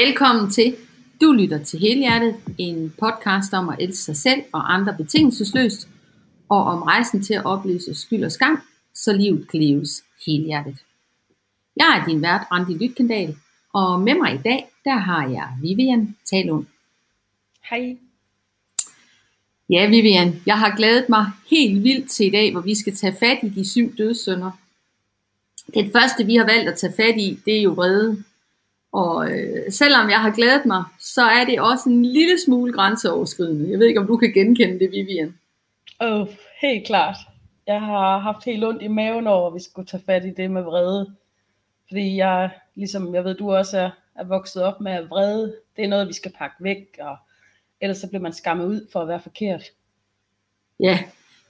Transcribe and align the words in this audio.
Velkommen 0.00 0.50
til. 0.50 0.76
Du 1.20 1.32
lytter 1.32 1.64
til 1.64 1.78
Helhjertet, 1.78 2.36
en 2.58 2.94
podcast 2.98 3.54
om 3.54 3.68
at 3.68 3.76
elske 3.80 4.02
sig 4.02 4.16
selv 4.16 4.42
og 4.52 4.74
andre 4.74 4.94
betingelsesløst, 4.96 5.88
og 6.48 6.64
om 6.64 6.82
rejsen 6.82 7.22
til 7.22 7.34
at 7.34 7.44
opløse 7.44 7.94
skyld 7.94 8.24
og 8.24 8.32
skam, 8.32 8.60
så 8.94 9.12
livet 9.12 9.48
kan 9.50 9.60
leves 9.60 10.04
helhjertet. 10.26 10.78
Jeg 11.76 11.98
er 12.00 12.04
din 12.06 12.22
vært, 12.22 12.46
Randi 12.52 12.74
Lytkendal, 12.74 13.36
og 13.72 14.00
med 14.00 14.14
mig 14.14 14.34
i 14.34 14.38
dag, 14.44 14.68
der 14.84 14.96
har 14.96 15.28
jeg 15.28 15.48
Vivian 15.62 16.16
Talund. 16.30 16.66
Hej. 17.70 17.96
Ja, 19.70 19.88
Vivian, 19.90 20.42
jeg 20.46 20.58
har 20.58 20.76
glædet 20.76 21.08
mig 21.08 21.26
helt 21.50 21.84
vildt 21.84 22.10
til 22.10 22.26
i 22.26 22.30
dag, 22.30 22.52
hvor 22.52 22.60
vi 22.60 22.74
skal 22.74 22.96
tage 22.96 23.16
fat 23.20 23.38
i 23.42 23.48
de 23.48 23.70
syv 23.70 23.96
dødssynder. 23.96 24.50
Det 25.74 25.90
første, 25.92 26.26
vi 26.26 26.36
har 26.36 26.44
valgt 26.44 26.68
at 26.68 26.78
tage 26.78 26.92
fat 26.96 27.16
i, 27.16 27.38
det 27.44 27.58
er 27.58 27.62
jo 27.62 27.70
vrede. 27.70 28.24
Og 28.92 29.30
øh, 29.30 29.72
selvom 29.72 30.10
jeg 30.10 30.20
har 30.20 30.30
glædet 30.30 30.66
mig, 30.66 30.84
så 30.98 31.22
er 31.22 31.44
det 31.44 31.60
også 31.60 31.88
en 31.88 32.04
lille 32.04 32.38
smule 32.46 32.72
grænseoverskridende. 32.72 33.70
Jeg 33.70 33.78
ved 33.78 33.86
ikke, 33.86 34.00
om 34.00 34.06
du 34.06 34.16
kan 34.16 34.32
genkende 34.32 34.78
det, 34.78 34.90
Vivian. 34.90 35.38
Åh, 36.00 36.20
oh, 36.20 36.28
helt 36.62 36.86
klart. 36.86 37.16
Jeg 37.66 37.80
har 37.80 38.18
haft 38.18 38.44
helt 38.44 38.64
ondt 38.64 38.82
i 38.82 38.88
maven 38.88 39.26
over, 39.26 39.48
at 39.48 39.54
vi 39.54 39.60
skulle 39.60 39.86
tage 39.86 40.02
fat 40.06 40.24
i 40.24 40.30
det 40.30 40.50
med 40.50 40.62
vrede. 40.62 41.14
Fordi 41.88 42.16
jeg, 42.16 42.50
ligesom 42.74 43.14
jeg 43.14 43.24
ved, 43.24 43.34
du 43.34 43.52
også 43.52 43.78
er, 43.78 43.90
er 44.14 44.24
vokset 44.24 44.62
op 44.62 44.80
med, 44.80 44.92
at 44.92 45.10
vrede, 45.10 45.56
det 45.76 45.84
er 45.84 45.88
noget, 45.88 46.08
vi 46.08 46.12
skal 46.12 46.32
pakke 46.38 46.56
væk, 46.60 46.98
og 47.00 47.16
ellers 47.80 47.98
så 47.98 48.08
bliver 48.08 48.22
man 48.22 48.32
skammet 48.32 48.66
ud 48.66 48.86
for 48.92 49.00
at 49.00 49.08
være 49.08 49.20
forkert. 49.20 49.62
Ja, 50.80 50.98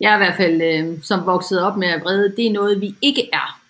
jeg 0.00 0.12
er 0.12 0.16
i 0.16 0.18
hvert 0.18 0.36
fald 0.36 0.62
øh, 0.62 1.02
som 1.02 1.26
vokset 1.26 1.62
op 1.62 1.76
med, 1.76 1.88
at 1.88 2.02
vrede, 2.02 2.36
det 2.36 2.46
er 2.46 2.52
noget, 2.52 2.80
vi 2.80 2.94
ikke 3.02 3.28
er. 3.32 3.61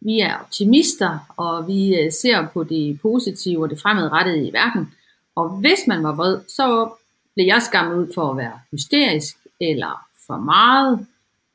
Vi 0.00 0.20
er 0.20 0.38
optimister, 0.38 1.34
og 1.36 1.68
vi 1.68 1.94
øh, 1.94 2.12
ser 2.12 2.46
på 2.54 2.64
det 2.64 3.00
positive 3.00 3.62
og 3.62 3.70
det 3.70 3.80
fremadrettede 3.80 4.48
i 4.48 4.52
verden. 4.52 4.94
Og 5.36 5.50
hvis 5.50 5.86
man 5.88 6.02
var 6.02 6.14
vred, 6.14 6.40
så 6.48 6.90
blev 7.34 7.46
jeg 7.46 7.62
skammet 7.62 7.96
ud 7.96 8.12
for 8.14 8.30
at 8.30 8.36
være 8.36 8.60
hysterisk, 8.72 9.36
eller 9.60 10.06
for 10.26 10.36
meget, 10.36 11.06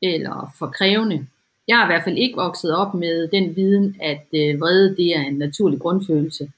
eller 0.02 0.54
for 0.58 0.66
krævende. 0.66 1.26
Jeg 1.68 1.76
har 1.76 1.84
i 1.84 1.86
hvert 1.86 2.04
fald 2.04 2.18
ikke 2.18 2.36
vokset 2.36 2.76
op 2.76 2.94
med 2.94 3.28
den 3.28 3.56
viden, 3.56 3.96
at 4.00 4.26
øh, 4.32 4.60
vrede 4.60 4.96
det 4.96 5.16
er 5.16 5.20
en 5.20 5.38
naturlig 5.38 5.80
grundfølelse, 5.80 6.52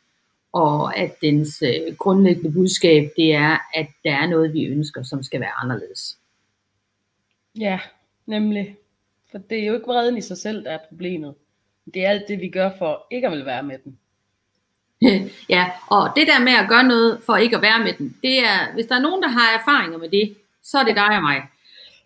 og 0.52 0.96
at 0.96 1.20
dens 1.22 1.62
øh, 1.62 1.96
grundlæggende 1.98 2.52
budskab 2.52 3.10
det 3.16 3.34
er, 3.34 3.58
at 3.74 3.88
der 4.04 4.14
er 4.14 4.26
noget, 4.26 4.52
vi 4.52 4.64
ønsker, 4.64 5.02
som 5.02 5.22
skal 5.22 5.40
være 5.40 5.60
anderledes. 5.62 6.18
Ja, 7.58 7.80
nemlig. 8.26 8.76
For 9.30 9.38
det 9.38 9.58
er 9.58 9.66
jo 9.66 9.74
ikke 9.74 9.86
vreden 9.86 10.16
i 10.16 10.20
sig 10.20 10.38
selv, 10.38 10.64
der 10.64 10.70
er 10.70 10.78
problemet. 10.88 11.34
Det 11.94 12.04
er 12.04 12.10
alt 12.10 12.28
det, 12.28 12.40
vi 12.40 12.48
gør 12.48 12.70
for 12.78 13.06
ikke 13.10 13.26
at 13.26 13.32
vil 13.32 13.44
være 13.44 13.62
med 13.62 13.78
den. 13.84 13.98
ja, 15.54 15.70
og 15.90 16.10
det 16.16 16.26
der 16.26 16.44
med 16.44 16.52
at 16.52 16.68
gøre 16.68 16.84
noget 16.84 17.20
for 17.26 17.36
ikke 17.36 17.56
at 17.56 17.62
være 17.62 17.78
med 17.78 17.92
den, 17.92 18.16
det 18.22 18.38
er, 18.38 18.72
hvis 18.74 18.86
der 18.86 18.94
er 18.94 19.00
nogen, 19.00 19.22
der 19.22 19.28
har 19.28 19.58
erfaringer 19.58 19.98
med 19.98 20.08
det, 20.08 20.36
så 20.62 20.78
er 20.78 20.84
det 20.84 20.96
dig 20.96 21.16
og 21.16 21.22
mig. 21.22 21.42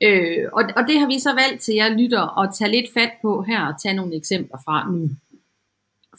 Øh, 0.02 0.48
og, 0.52 0.62
og 0.76 0.82
det 0.88 1.00
har 1.00 1.06
vi 1.06 1.18
så 1.18 1.32
valgt 1.34 1.62
til 1.62 1.74
jer 1.74 1.88
lytter 1.88 2.38
at 2.42 2.54
tage 2.54 2.70
lidt 2.70 2.92
fat 2.94 3.10
på 3.22 3.42
her 3.42 3.66
og 3.66 3.82
tage 3.82 3.94
nogle 3.94 4.16
eksempler 4.16 4.58
fra 4.64 4.90
nu. 4.90 5.08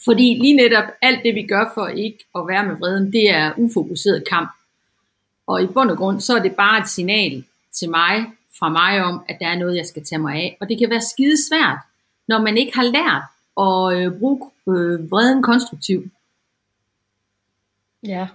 Fordi 0.06 0.38
lige 0.42 0.56
netop 0.56 0.84
alt 1.02 1.24
det 1.24 1.36
vi 1.36 1.44
gør 1.48 1.72
for 1.74 1.88
ikke 1.88 2.18
at 2.36 2.48
være 2.48 2.66
med 2.66 2.76
vreden, 2.78 3.14
det 3.14 3.30
er 3.30 3.54
ufokuseret 3.58 4.24
kamp. 4.30 4.52
Og 5.48 5.64
i 5.64 5.68
bund 5.68 5.92
og 5.92 5.98
grund, 5.98 6.22
så 6.22 6.36
er 6.36 6.42
det 6.42 6.56
bare 6.56 6.82
et 6.82 6.88
signal 6.88 7.44
til 7.74 7.90
mig, 7.90 8.26
fra 8.60 8.70
mig 8.70 9.04
om, 9.04 9.24
at 9.30 9.38
der 9.40 9.48
er 9.48 9.58
noget, 9.58 9.78
jeg 9.78 9.86
skal 9.86 10.04
tage 10.06 10.20
mig 10.20 10.36
af. 10.36 10.58
Og 10.62 10.70
det 10.70 10.78
kan 10.80 10.90
være 10.90 11.02
skide 11.02 11.48
svært, 11.50 11.78
når 12.28 12.42
man 12.42 12.58
ikke 12.58 12.76
har 12.76 12.84
lært 12.84 13.24
at 13.58 13.98
øh, 13.98 14.20
bruge 14.20 14.52
øh, 14.68 15.12
vreden 15.12 15.44
konstruktivt. 15.44 16.12
Ja, 18.04 18.28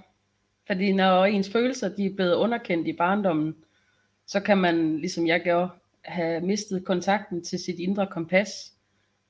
fordi 0.66 0.92
når 0.92 1.24
ens 1.24 1.50
følelser 1.50 1.88
de 1.88 2.06
er 2.06 2.14
blevet 2.14 2.34
underkendt 2.34 2.88
i 2.88 2.92
barndommen, 2.92 3.56
så 4.26 4.40
kan 4.40 4.58
man, 4.58 4.98
ligesom 4.98 5.26
jeg 5.26 5.40
gjorde, 5.42 5.68
have 6.04 6.40
mistet 6.40 6.84
kontakten 6.84 7.44
til 7.44 7.58
sit 7.58 7.78
indre 7.78 8.06
kompas, 8.06 8.72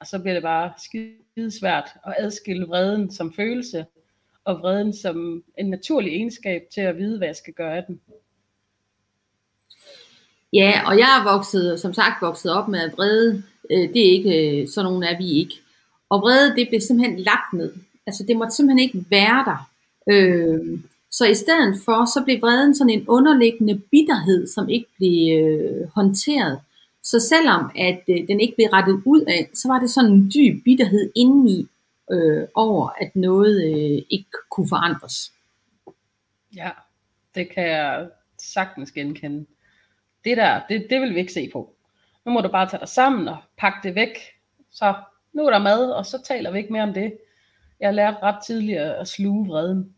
og 0.00 0.06
så 0.06 0.18
bliver 0.18 0.34
det 0.34 0.42
bare 0.42 0.72
skide 0.78 1.50
svært 1.58 1.90
at 2.06 2.14
adskille 2.18 2.66
vreden 2.66 3.10
som 3.10 3.32
følelse, 3.32 3.86
og 4.44 4.60
vreden 4.60 4.92
som 4.92 5.44
en 5.58 5.70
naturlig 5.70 6.12
egenskab 6.12 6.62
til 6.74 6.80
at 6.80 6.96
vide, 6.96 7.18
hvad 7.18 7.28
jeg 7.28 7.36
skal 7.36 7.54
gøre 7.54 7.76
af 7.76 7.84
den. 7.84 8.00
Ja, 10.52 10.82
og 10.86 10.98
jeg 10.98 11.20
er 11.20 11.32
vokset, 11.32 11.80
som 11.80 11.92
sagt 11.92 12.22
vokset 12.22 12.52
op 12.52 12.68
med, 12.68 12.80
at 12.80 12.92
vrede, 12.92 13.42
øh, 13.70 13.78
det 13.78 14.08
er 14.08 14.12
ikke, 14.12 14.60
øh, 14.62 14.68
sådan 14.68 14.90
nogen 14.90 15.02
er 15.02 15.18
vi 15.18 15.30
ikke. 15.30 15.54
Og 16.14 16.20
vrede, 16.22 16.56
det 16.56 16.68
blev 16.68 16.80
simpelthen 16.80 17.18
lagt 17.18 17.52
ned. 17.52 17.72
Altså 18.06 18.24
det 18.28 18.36
måtte 18.36 18.54
simpelthen 18.54 18.84
ikke 18.86 19.04
være 19.10 19.40
der. 19.50 19.60
Øh, 20.12 20.78
så 21.10 21.24
i 21.26 21.34
stedet 21.34 21.74
for, 21.84 22.04
så 22.14 22.24
blev 22.24 22.42
vreden 22.42 22.74
sådan 22.74 22.90
en 22.90 23.08
underliggende 23.08 23.82
bitterhed, 23.90 24.46
som 24.46 24.68
ikke 24.68 24.86
blev 24.96 25.18
øh, 25.38 25.88
håndteret. 25.94 26.60
Så 27.02 27.20
selvom 27.20 27.70
at 27.76 28.02
øh, 28.08 28.28
den 28.28 28.40
ikke 28.40 28.54
blev 28.56 28.68
rettet 28.72 29.02
ud 29.04 29.20
af, 29.20 29.50
så 29.54 29.68
var 29.68 29.78
det 29.78 29.90
sådan 29.90 30.10
en 30.10 30.30
dyb 30.34 30.64
bitterhed 30.64 31.10
indeni 31.16 31.66
øh, 32.12 32.44
over, 32.54 32.88
at 33.00 33.16
noget 33.16 33.64
øh, 33.64 34.02
ikke 34.10 34.30
kunne 34.50 34.68
forandres. 34.68 35.32
Ja, 36.56 36.70
det 37.34 37.50
kan 37.54 37.66
jeg 37.68 38.08
sagtens 38.38 38.92
genkende. 38.92 39.46
Det 40.24 40.36
der, 40.36 40.60
det, 40.68 40.86
det 40.90 41.00
vil 41.00 41.14
vi 41.14 41.20
ikke 41.20 41.32
se 41.32 41.50
på. 41.52 41.74
Nu 42.26 42.32
må 42.32 42.40
du 42.40 42.48
bare 42.48 42.68
tage 42.68 42.80
dig 42.80 42.88
sammen 42.88 43.28
og 43.28 43.36
pakke 43.58 43.78
det 43.82 43.94
væk. 43.94 44.18
Så 44.72 44.94
nu 45.34 45.46
er 45.46 45.50
der 45.50 45.58
mad, 45.58 45.90
og 45.90 46.06
så 46.06 46.18
taler 46.24 46.50
vi 46.50 46.58
ikke 46.58 46.72
mere 46.72 46.82
om 46.82 46.94
det. 46.94 47.12
Jeg 47.80 47.94
lærte 47.94 48.16
ret 48.22 48.44
tidligt 48.46 48.78
at 48.78 49.08
sluge 49.08 49.48
vreden. 49.48 49.94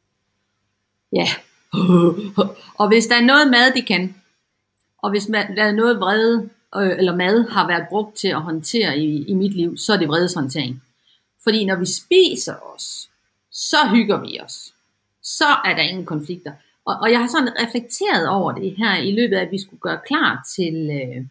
Ja, 1.12 1.26
og 2.80 2.88
hvis 2.88 3.06
der 3.06 3.16
er 3.16 3.24
noget 3.24 3.50
mad, 3.50 3.72
de 3.74 3.82
kan, 3.82 4.14
og 5.02 5.10
hvis 5.10 5.26
der 5.26 5.64
er 5.64 5.72
noget 5.72 6.00
vrede 6.00 6.48
øh, 6.76 6.98
eller 6.98 7.16
mad 7.16 7.48
har 7.48 7.66
været 7.66 7.86
brugt 7.88 8.16
til 8.16 8.28
at 8.28 8.42
håndtere 8.42 8.98
i, 8.98 9.24
i 9.24 9.34
mit 9.34 9.54
liv, 9.54 9.76
så 9.76 9.92
er 9.92 9.96
det 9.96 10.08
vredeshåndtering. 10.08 10.82
Fordi 11.42 11.64
når 11.64 11.76
vi 11.76 11.86
spiser 11.86 12.54
os, 12.74 13.10
så 13.50 13.76
hygger 13.90 14.20
vi 14.20 14.40
os. 14.44 14.74
Så 15.22 15.44
er 15.64 15.74
der 15.74 15.82
ingen 15.82 16.06
konflikter. 16.06 16.52
Og, 16.84 16.96
og 17.02 17.10
jeg 17.10 17.20
har 17.20 17.28
sådan 17.28 17.54
reflekteret 17.62 18.28
over 18.28 18.52
det 18.52 18.74
her 18.78 18.96
i 18.96 19.12
løbet 19.12 19.36
af, 19.36 19.42
at 19.42 19.52
vi 19.52 19.60
skulle 19.60 19.80
gøre 19.80 20.00
klar 20.06 20.46
til, 20.56 20.90
øh, 20.90 21.24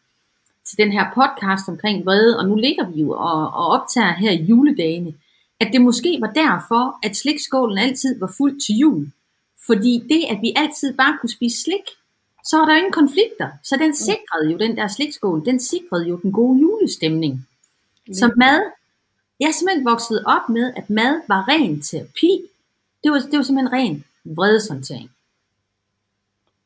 til 0.69 0.77
den 0.77 0.91
her 0.91 1.05
podcast 1.13 1.69
omkring 1.69 2.05
vrede, 2.05 2.39
og 2.39 2.47
nu 2.47 2.55
ligger 2.55 2.89
vi 2.89 3.01
jo 3.01 3.11
og, 3.11 3.53
og 3.53 3.67
optager 3.67 4.13
her 4.13 4.31
i 4.31 4.43
juledagene, 4.43 5.13
at 5.59 5.69
det 5.73 5.81
måske 5.81 6.17
var 6.21 6.31
derfor, 6.31 6.99
at 7.03 7.15
slikskålen 7.15 7.77
altid 7.77 8.19
var 8.19 8.33
fuld 8.37 8.59
til 8.59 8.75
jul. 8.75 9.11
Fordi 9.65 10.03
det, 10.09 10.23
at 10.29 10.37
vi 10.41 10.53
altid 10.55 10.97
bare 10.97 11.17
kunne 11.21 11.29
spise 11.29 11.61
slik, 11.61 11.87
så 12.43 12.57
var 12.57 12.65
der 12.65 12.75
ingen 12.75 12.91
konflikter. 12.91 13.49
Så 13.63 13.77
den 13.77 13.95
sikrede 13.95 14.51
jo, 14.51 14.57
den 14.57 14.77
der 14.77 14.87
slikskål, 14.87 15.45
den 15.45 15.59
sikrede 15.59 16.07
jo 16.07 16.19
den 16.23 16.31
gode 16.31 16.61
julestemning. 16.61 17.47
Så 18.13 18.33
mad, 18.37 18.61
jeg 19.39 19.47
er 19.47 19.51
simpelthen 19.51 19.85
vokset 19.85 20.23
op 20.25 20.49
med, 20.49 20.73
at 20.75 20.89
mad 20.89 21.21
var 21.27 21.47
ren 21.47 21.81
terapi. 21.81 22.41
Det 23.03 23.11
var, 23.11 23.19
det 23.19 23.37
var 23.37 23.43
simpelthen 23.43 23.73
ren 23.73 24.03
vredeshåndtering. 24.23 25.11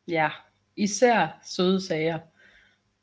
Ja, 0.08 0.30
især 0.76 1.28
søde 1.46 1.82
sager. 1.82 2.20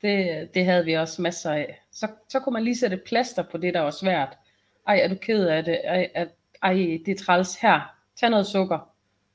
Det, 0.03 0.49
det 0.55 0.65
havde 0.65 0.85
vi 0.85 0.93
også 0.93 1.23
masser 1.23 1.51
af. 1.51 1.81
Så, 1.93 2.09
så 2.29 2.41
kunne 2.41 2.53
man 2.53 2.65
lige 2.65 2.77
sætte 2.77 2.97
plaster 2.97 3.43
på 3.43 3.59
det, 3.59 3.75
der 3.75 3.81
var 3.81 3.91
svært. 3.91 4.37
Ej, 4.89 5.01
er 5.03 5.09
du 5.09 5.15
ked 5.15 5.47
af 5.47 5.65
det? 5.65 5.81
Ej, 5.85 6.11
ej, 6.15 6.29
ej 6.63 6.73
det 7.07 7.09
er 7.09 7.25
træls 7.25 7.55
her. 7.55 7.81
Tag 8.21 8.31
noget 8.31 8.47
sukker 8.47 8.79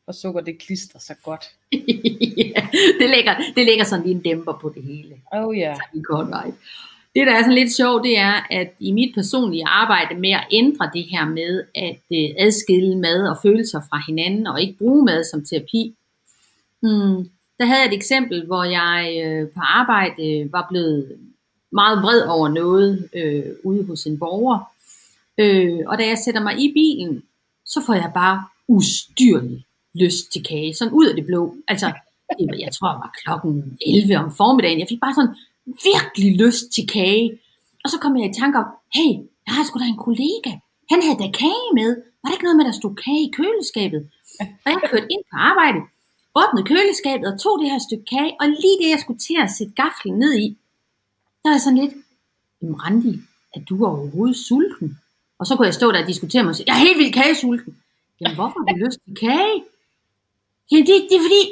og 0.07 0.15
sukker 0.15 0.41
det 0.41 0.59
klister 0.59 0.99
så 0.99 1.13
godt. 1.23 1.45
ja, 2.37 2.67
det, 2.99 3.09
lægger, 3.09 3.35
det 3.55 3.65
lægger 3.65 3.83
sådan 3.83 4.05
lige 4.05 4.15
en 4.15 4.21
dæmper 4.21 4.53
på 4.61 4.71
det 4.75 4.83
hele. 4.83 5.15
Oh 5.31 5.57
ja. 5.57 5.75
Yeah. 5.95 6.03
Godt 6.03 6.29
vej. 6.29 6.51
Det 7.15 7.27
der 7.27 7.33
er 7.35 7.41
sådan 7.41 7.55
lidt 7.55 7.75
sjovt, 7.75 8.03
det 8.03 8.17
er, 8.17 8.47
at 8.51 8.73
i 8.79 8.91
mit 8.91 9.15
personlige 9.15 9.63
arbejde 9.67 10.15
med 10.15 10.29
at 10.29 10.47
ændre 10.51 10.89
det 10.93 11.03
her 11.03 11.25
med 11.25 11.63
at 11.75 12.01
øh, 12.11 12.29
adskille 12.37 12.97
mad 12.97 13.27
og 13.27 13.37
følelser 13.43 13.81
fra 13.89 14.03
hinanden, 14.07 14.47
og 14.47 14.61
ikke 14.61 14.77
bruge 14.77 15.05
mad 15.05 15.23
som 15.23 15.45
terapi, 15.45 15.95
hmm, 16.81 17.29
der 17.61 17.67
havde 17.67 17.81
jeg 17.81 17.87
et 17.87 17.93
eksempel, 18.01 18.45
hvor 18.45 18.63
jeg 18.63 19.21
øh, 19.25 19.49
på 19.49 19.61
arbejde 19.79 20.49
var 20.51 20.65
blevet 20.69 21.17
meget 21.71 22.03
vred 22.03 22.21
over 22.21 22.47
noget 22.49 23.09
øh, 23.15 23.45
ude 23.63 23.83
hos 23.83 24.05
en 24.05 24.19
borger. 24.19 24.59
Øh, 25.37 25.79
og 25.87 25.97
da 25.97 26.03
jeg 26.07 26.17
sætter 26.17 26.41
mig 26.41 26.59
i 26.59 26.73
bilen, 26.73 27.23
så 27.65 27.81
får 27.85 27.93
jeg 27.93 28.11
bare 28.13 28.43
ustyrlig 28.67 29.65
lyst 29.95 30.31
til 30.33 30.43
kage, 30.43 30.73
sådan 30.73 30.93
ud 30.93 31.05
af 31.05 31.15
det 31.15 31.25
blå. 31.25 31.55
Altså, 31.67 31.87
jeg 32.39 32.71
tror, 32.75 32.91
det 32.91 33.01
var 33.05 33.13
klokken 33.23 33.77
11 33.81 34.17
om 34.17 34.35
formiddagen. 34.35 34.79
Jeg 34.79 34.89
fik 34.89 34.99
bare 34.99 35.15
sådan 35.15 35.35
virkelig 35.91 36.29
lyst 36.45 36.65
til 36.75 36.87
kage. 36.87 37.39
Og 37.83 37.89
så 37.89 37.97
kom 37.99 38.17
jeg 38.17 38.29
i 38.29 38.39
tanke 38.41 38.57
om, 38.57 38.67
hey, 38.95 39.11
jeg 39.45 39.53
har 39.57 39.63
sgu 39.65 39.79
da 39.79 39.85
en 39.85 40.05
kollega. 40.07 40.51
Han 40.91 40.99
havde 41.05 41.19
da 41.23 41.27
kage 41.43 41.69
med. 41.79 41.89
Var 42.19 42.27
det 42.27 42.35
ikke 42.35 42.47
noget 42.47 42.57
med, 42.57 42.65
at 42.65 42.71
der 42.71 42.81
stod 42.81 42.95
kage 43.05 43.23
i 43.27 43.33
køleskabet? 43.37 44.01
Og 44.63 44.67
jeg 44.71 44.79
kørte 44.91 45.11
ind 45.15 45.23
på 45.31 45.35
arbejde, 45.49 45.79
åbnede 46.35 46.65
køleskabet 46.69 47.33
og 47.33 47.39
tog 47.39 47.59
det 47.61 47.71
her 47.71 47.79
stykke 47.87 48.05
kage, 48.05 48.35
og 48.39 48.47
lige 48.47 48.77
det, 48.81 48.89
jeg 48.93 48.99
skulle 48.99 49.19
til 49.27 49.37
at 49.43 49.51
sætte 49.57 49.73
gaflen 49.81 50.19
ned 50.19 50.33
i, 50.45 50.57
der 51.41 51.49
er 51.49 51.53
jeg 51.53 51.61
sådan 51.61 51.81
lidt, 51.83 51.93
jamen 52.61 52.83
Randi, 52.83 53.13
er 53.55 53.61
du 53.69 53.85
overhovedet 53.85 54.37
sulten? 54.37 54.97
Og 55.39 55.47
så 55.47 55.55
kunne 55.55 55.65
jeg 55.65 55.73
stå 55.73 55.91
der 55.91 56.01
og 56.01 56.07
diskutere 56.07 56.43
mig 56.43 56.49
og 56.49 56.55
sige, 56.55 56.67
jeg 56.67 56.75
er 56.75 56.85
helt 56.87 56.97
vildt 56.97 57.13
kagesulten. 57.13 57.77
Jamen, 58.21 58.35
hvorfor 58.35 58.59
har 58.59 58.73
du 58.73 58.85
lyst 58.85 58.99
til 59.05 59.15
kage? 59.15 59.57
Jamen, 60.71 60.85
det, 60.87 60.95
det 61.09 61.15
er 61.19 61.23
fordi, 61.27 61.43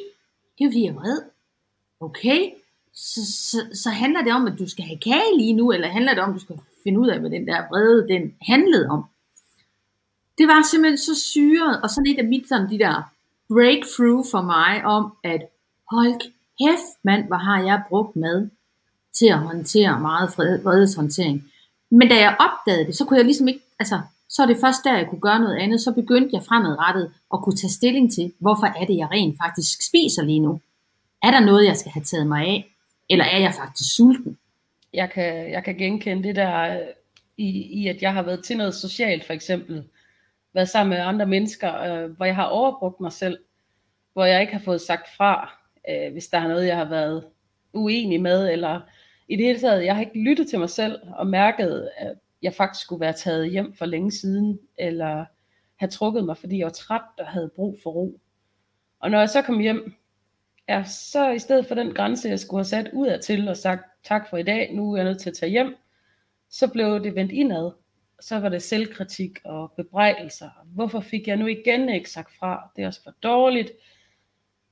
det 0.55 0.61
er 0.63 0.69
fordi, 0.69 0.83
jeg 0.83 0.89
er 0.89 0.99
vred. 0.99 1.21
Okay, 1.99 2.39
så, 2.93 3.21
så, 3.49 3.57
så 3.73 3.89
handler 3.89 4.21
det 4.21 4.33
om, 4.33 4.47
at 4.47 4.59
du 4.59 4.69
skal 4.69 4.85
have 4.85 4.99
kage 4.99 5.37
lige 5.37 5.53
nu, 5.53 5.71
eller 5.71 5.87
handler 5.87 6.13
det 6.13 6.23
om, 6.23 6.29
at 6.29 6.35
du 6.35 6.39
skal 6.39 6.59
finde 6.83 6.99
ud 6.99 7.07
af, 7.07 7.19
hvad 7.19 7.29
den 7.29 7.47
der 7.47 7.67
vrede, 7.69 8.07
den 8.07 8.33
handlede 8.41 8.89
om. 8.89 9.03
Det 10.37 10.47
var 10.47 10.61
simpelthen 10.61 10.97
så 10.97 11.15
syret, 11.15 11.81
og 11.81 11.89
sådan 11.89 12.11
et 12.11 12.19
af 12.19 12.25
mit 12.25 12.47
sådan 12.47 12.69
de 12.69 12.79
der 12.79 13.03
breakthrough 13.53 14.25
for 14.31 14.41
mig 14.41 14.85
om, 14.85 15.13
at 15.23 15.41
hold 15.91 16.13
kæft 16.59 16.91
mand, 17.03 17.27
hvor 17.27 17.35
har 17.35 17.63
jeg 17.63 17.83
brugt 17.89 18.15
mad 18.15 18.49
til 19.13 19.27
at 19.27 19.39
håndtere 19.39 19.99
meget 19.99 20.29
vredeshåndtering. 20.63 21.43
Men 21.91 22.07
da 22.09 22.15
jeg 22.15 22.35
opdagede 22.39 22.85
det, 22.85 22.95
så 22.95 23.05
kunne 23.05 23.17
jeg 23.17 23.25
ligesom 23.25 23.47
ikke, 23.47 23.61
altså, 23.79 24.01
så 24.29 24.41
er 24.41 24.47
det 24.47 24.57
først 24.61 24.83
der, 24.83 24.97
jeg 24.97 25.07
kunne 25.09 25.21
gøre 25.21 25.39
noget 25.39 25.57
andet. 25.57 25.81
Så 25.81 25.91
begyndte 25.91 26.29
jeg 26.33 26.43
fremadrettet 26.43 27.11
at 27.33 27.41
kunne 27.43 27.55
tage 27.55 27.71
stilling 27.71 28.13
til, 28.13 28.33
hvorfor 28.39 28.65
er 28.65 28.85
det, 28.85 28.97
jeg 28.97 29.11
rent 29.11 29.37
faktisk 29.43 29.87
spiser 29.87 30.23
lige 30.23 30.39
nu. 30.39 30.61
Er 31.23 31.31
der 31.31 31.39
noget, 31.39 31.65
jeg 31.65 31.77
skal 31.77 31.91
have 31.91 32.03
taget 32.03 32.27
mig 32.27 32.41
af? 32.41 32.75
Eller 33.09 33.25
er 33.25 33.39
jeg 33.39 33.53
faktisk 33.53 33.95
sulten? 33.95 34.37
Jeg 34.93 35.09
kan, 35.11 35.51
jeg 35.51 35.63
kan 35.63 35.75
genkende 35.75 36.23
det 36.23 36.35
der 36.35 36.79
øh, 36.79 36.87
i, 37.37 37.49
i, 37.81 37.87
at 37.87 38.01
jeg 38.01 38.13
har 38.13 38.21
været 38.21 38.43
til 38.43 38.57
noget 38.57 38.75
socialt 38.75 39.25
for 39.25 39.33
eksempel. 39.33 39.83
Været 40.53 40.69
sammen 40.69 40.89
med 40.89 41.05
andre 41.05 41.25
mennesker, 41.25 41.81
øh, 41.81 42.11
hvor 42.11 42.25
jeg 42.25 42.35
har 42.35 42.45
overbrugt 42.45 42.99
mig 42.99 43.11
selv. 43.11 43.37
Hvor 44.13 44.25
jeg 44.25 44.41
ikke 44.41 44.53
har 44.53 44.59
fået 44.59 44.81
sagt 44.81 45.09
fra, 45.17 45.53
øh, 45.89 46.11
hvis 46.11 46.27
der 46.27 46.37
er 46.37 46.47
noget, 46.47 46.67
jeg 46.67 46.77
har 46.77 46.89
været 46.89 47.25
uenig 47.73 48.21
med. 48.21 48.49
Eller 48.49 48.81
i 49.27 49.35
det 49.35 49.45
hele 49.45 49.59
taget, 49.59 49.85
jeg 49.85 49.95
har 49.95 50.01
ikke 50.01 50.23
lyttet 50.23 50.49
til 50.49 50.59
mig 50.59 50.69
selv 50.69 50.99
og 51.15 51.27
mærket, 51.27 51.89
at 51.97 52.15
jeg 52.41 52.53
faktisk 52.53 52.85
skulle 52.85 52.99
være 52.99 53.13
taget 53.13 53.51
hjem 53.51 53.73
for 53.73 53.85
længe 53.85 54.11
siden. 54.11 54.59
Eller 54.77 55.25
have 55.79 55.89
trukket 55.89 56.25
mig, 56.25 56.37
fordi 56.37 56.57
jeg 56.57 56.65
var 56.65 56.71
træt 56.71 57.01
og 57.19 57.27
havde 57.27 57.51
brug 57.55 57.79
for 57.83 57.89
ro. 57.91 58.19
Og 58.99 59.11
når 59.11 59.19
jeg 59.19 59.29
så 59.29 59.41
kom 59.41 59.59
hjem, 59.59 59.93
ja, 60.69 60.83
så 60.83 61.31
i 61.31 61.39
stedet 61.39 61.65
for 61.65 61.75
den 61.75 61.93
grænse, 61.93 62.29
jeg 62.29 62.39
skulle 62.39 62.59
have 62.59 62.65
sat 62.65 62.89
ud 62.93 63.07
af 63.07 63.19
til 63.19 63.49
og 63.49 63.57
sagt 63.57 63.83
tak 64.03 64.29
for 64.29 64.37
i 64.37 64.43
dag, 64.43 64.75
nu 64.75 64.93
er 64.93 64.97
jeg 64.97 65.05
nødt 65.05 65.19
til 65.19 65.29
at 65.29 65.35
tage 65.35 65.49
hjem, 65.49 65.75
så 66.49 66.67
blev 66.67 67.03
det 67.03 67.15
vendt 67.15 67.31
indad. 67.31 67.71
Så 68.21 68.39
var 68.39 68.49
det 68.49 68.63
selvkritik 68.63 69.39
og 69.45 69.71
bebrejdelser. 69.71 70.49
Hvorfor 70.65 70.99
fik 70.99 71.27
jeg 71.27 71.37
nu 71.37 71.47
igen 71.47 71.89
ikke 71.89 72.09
sagt 72.09 72.35
fra? 72.35 72.71
Det 72.75 72.83
er 72.83 72.87
også 72.87 73.03
for 73.03 73.13
dårligt. 73.23 73.71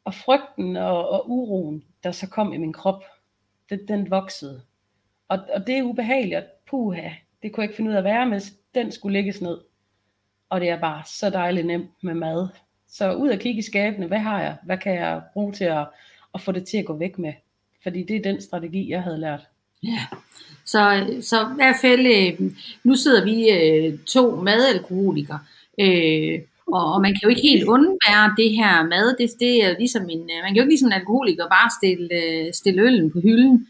Og 0.04 0.14
frygten 0.14 0.76
og, 0.78 1.10
og 1.10 1.30
uroen, 1.30 1.84
der 2.04 2.12
så 2.12 2.30
kom 2.30 2.54
i 2.54 2.58
min 2.58 2.74
krop, 2.74 3.04
det, 3.70 3.88
den 3.88 4.12
voksede. 4.12 4.62
Og, 5.28 5.40
og 5.54 5.68
det 5.68 5.78
er 5.78 5.84
ubehageligt. 5.84 6.46
Puha, 6.70 7.10
det 7.44 7.54
kunne 7.54 7.62
jeg 7.62 7.70
ikke 7.70 7.76
finde 7.76 7.90
ud 7.90 7.96
af 7.96 8.00
at 8.00 8.04
være 8.04 8.26
med. 8.26 8.42
Den 8.76 8.92
skulle 8.92 9.14
lægges 9.14 9.42
ned. 9.42 9.58
Og 10.50 10.62
det 10.62 10.70
er 10.70 10.80
bare 10.80 11.04
så 11.06 11.30
dejligt 11.30 11.68
nemt 11.68 12.04
med 12.04 12.14
mad. 12.14 12.48
Så 12.88 13.14
ud 13.14 13.30
og 13.30 13.40
kigge 13.40 13.60
i 13.60 13.62
skabene, 13.62 14.08
hvad 14.08 14.20
har 14.20 14.42
jeg? 14.42 14.58
Hvad 14.64 14.78
kan 14.78 14.96
jeg 14.96 15.22
bruge 15.34 15.54
til 15.54 15.66
at, 15.66 15.88
at 16.34 16.42
få 16.42 16.52
det 16.52 16.68
til 16.68 16.78
at 16.78 16.86
gå 16.86 16.94
væk 16.94 17.18
med? 17.18 17.34
Fordi 17.84 18.04
det 18.04 18.16
er 18.16 18.22
den 18.22 18.42
strategi, 18.42 18.90
jeg 18.90 19.04
havde 19.04 19.18
lært. 19.18 19.48
Ja, 19.84 20.06
så, 20.66 21.06
så 21.22 21.42
i 21.42 21.56
hvert 21.56 21.76
fald, 21.82 22.06
øh, 22.06 22.52
nu 22.84 22.96
sidder 22.96 23.26
vi 23.26 23.50
øh, 23.50 24.00
to 24.00 24.42
madalkoholikere, 24.42 25.40
øh, 25.80 26.40
og, 26.68 26.94
og 26.94 27.02
man 27.02 27.12
kan 27.12 27.20
jo 27.24 27.30
ikke 27.30 27.42
helt 27.42 27.64
undvære 27.64 28.34
det 28.38 28.52
her 28.52 28.86
mad. 28.86 29.18
Det, 29.18 29.30
det 29.40 29.64
er 29.66 29.78
ligesom 29.78 30.10
en, 30.10 30.20
øh, 30.20 30.40
man 30.44 30.50
kan 30.50 30.56
jo 30.56 30.62
ikke 30.62 30.72
ligesom 30.72 30.90
en 30.90 30.94
alkoholiker 30.94 31.48
bare 31.48 31.70
stille, 31.80 32.08
øh, 32.14 32.54
stille 32.54 32.82
øllen 32.82 33.12
på 33.12 33.20
hylden. 33.20 33.68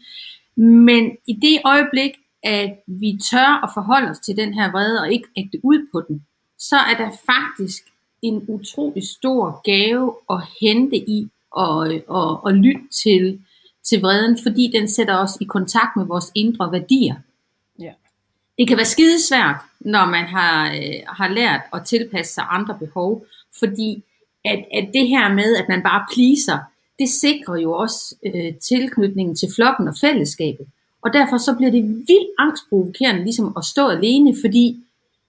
Men 0.56 1.16
i 1.26 1.32
det 1.32 1.58
øjeblik, 1.64 2.12
at 2.42 2.70
vi 2.86 3.18
tør 3.30 3.64
at 3.64 3.70
forholde 3.74 4.10
os 4.10 4.18
til 4.18 4.36
den 4.36 4.54
her 4.54 4.70
vrede 4.70 5.00
og 5.00 5.12
ikke 5.12 5.28
ægte 5.36 5.60
ud 5.62 5.86
på 5.92 6.02
den, 6.08 6.22
så 6.58 6.76
er 6.76 6.96
der 6.96 7.10
faktisk 7.26 7.82
en 8.22 8.44
utrolig 8.48 9.02
stor 9.08 9.60
gave 9.64 10.14
at 10.30 10.40
hente 10.60 10.96
i 10.96 11.28
og, 11.52 11.94
øh, 11.94 12.00
og, 12.08 12.44
og 12.44 12.52
lytte 12.54 12.82
til, 13.02 13.40
til 13.88 14.00
vreden, 14.00 14.38
fordi 14.42 14.70
den 14.74 14.88
sætter 14.88 15.16
os 15.16 15.38
i 15.40 15.44
kontakt 15.44 15.96
med 15.96 16.04
vores 16.04 16.32
indre 16.34 16.72
værdier. 16.72 17.14
Ja. 17.78 17.92
Det 18.58 18.68
kan 18.68 18.76
være 18.76 18.86
skidesvært, 18.86 19.56
når 19.80 20.06
man 20.06 20.24
har, 20.24 20.72
øh, 20.72 21.00
har 21.06 21.28
lært 21.28 21.60
at 21.72 21.84
tilpasse 21.86 22.34
sig 22.34 22.44
andre 22.50 22.78
behov, 22.78 23.26
fordi 23.58 24.02
at, 24.44 24.64
at 24.74 24.88
det 24.94 25.08
her 25.08 25.34
med, 25.34 25.56
at 25.56 25.68
man 25.68 25.82
bare 25.82 26.06
pleaser, 26.14 26.58
det 26.98 27.08
sikrer 27.08 27.56
jo 27.56 27.72
også 27.72 28.16
øh, 28.26 28.54
tilknytningen 28.54 29.36
til 29.36 29.48
flokken 29.54 29.88
og 29.88 29.94
fællesskabet. 30.00 30.66
Og 31.02 31.12
derfor 31.12 31.38
så 31.38 31.54
bliver 31.54 31.70
det 31.70 31.84
vildt 31.84 32.30
angstprovokerende 32.38 33.24
ligesom 33.24 33.52
at 33.56 33.64
stå 33.64 33.88
alene, 33.88 34.34
fordi 34.44 34.76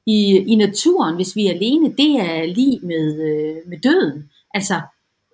i, 0.05 0.37
i 0.37 0.55
naturen, 0.55 1.15
hvis 1.15 1.35
vi 1.35 1.47
er 1.47 1.53
alene, 1.53 1.93
det 1.97 2.11
er 2.19 2.45
lige 2.45 2.79
med, 2.83 3.21
øh, 3.29 3.69
med 3.69 3.79
døden. 3.79 4.29
Altså, 4.53 4.81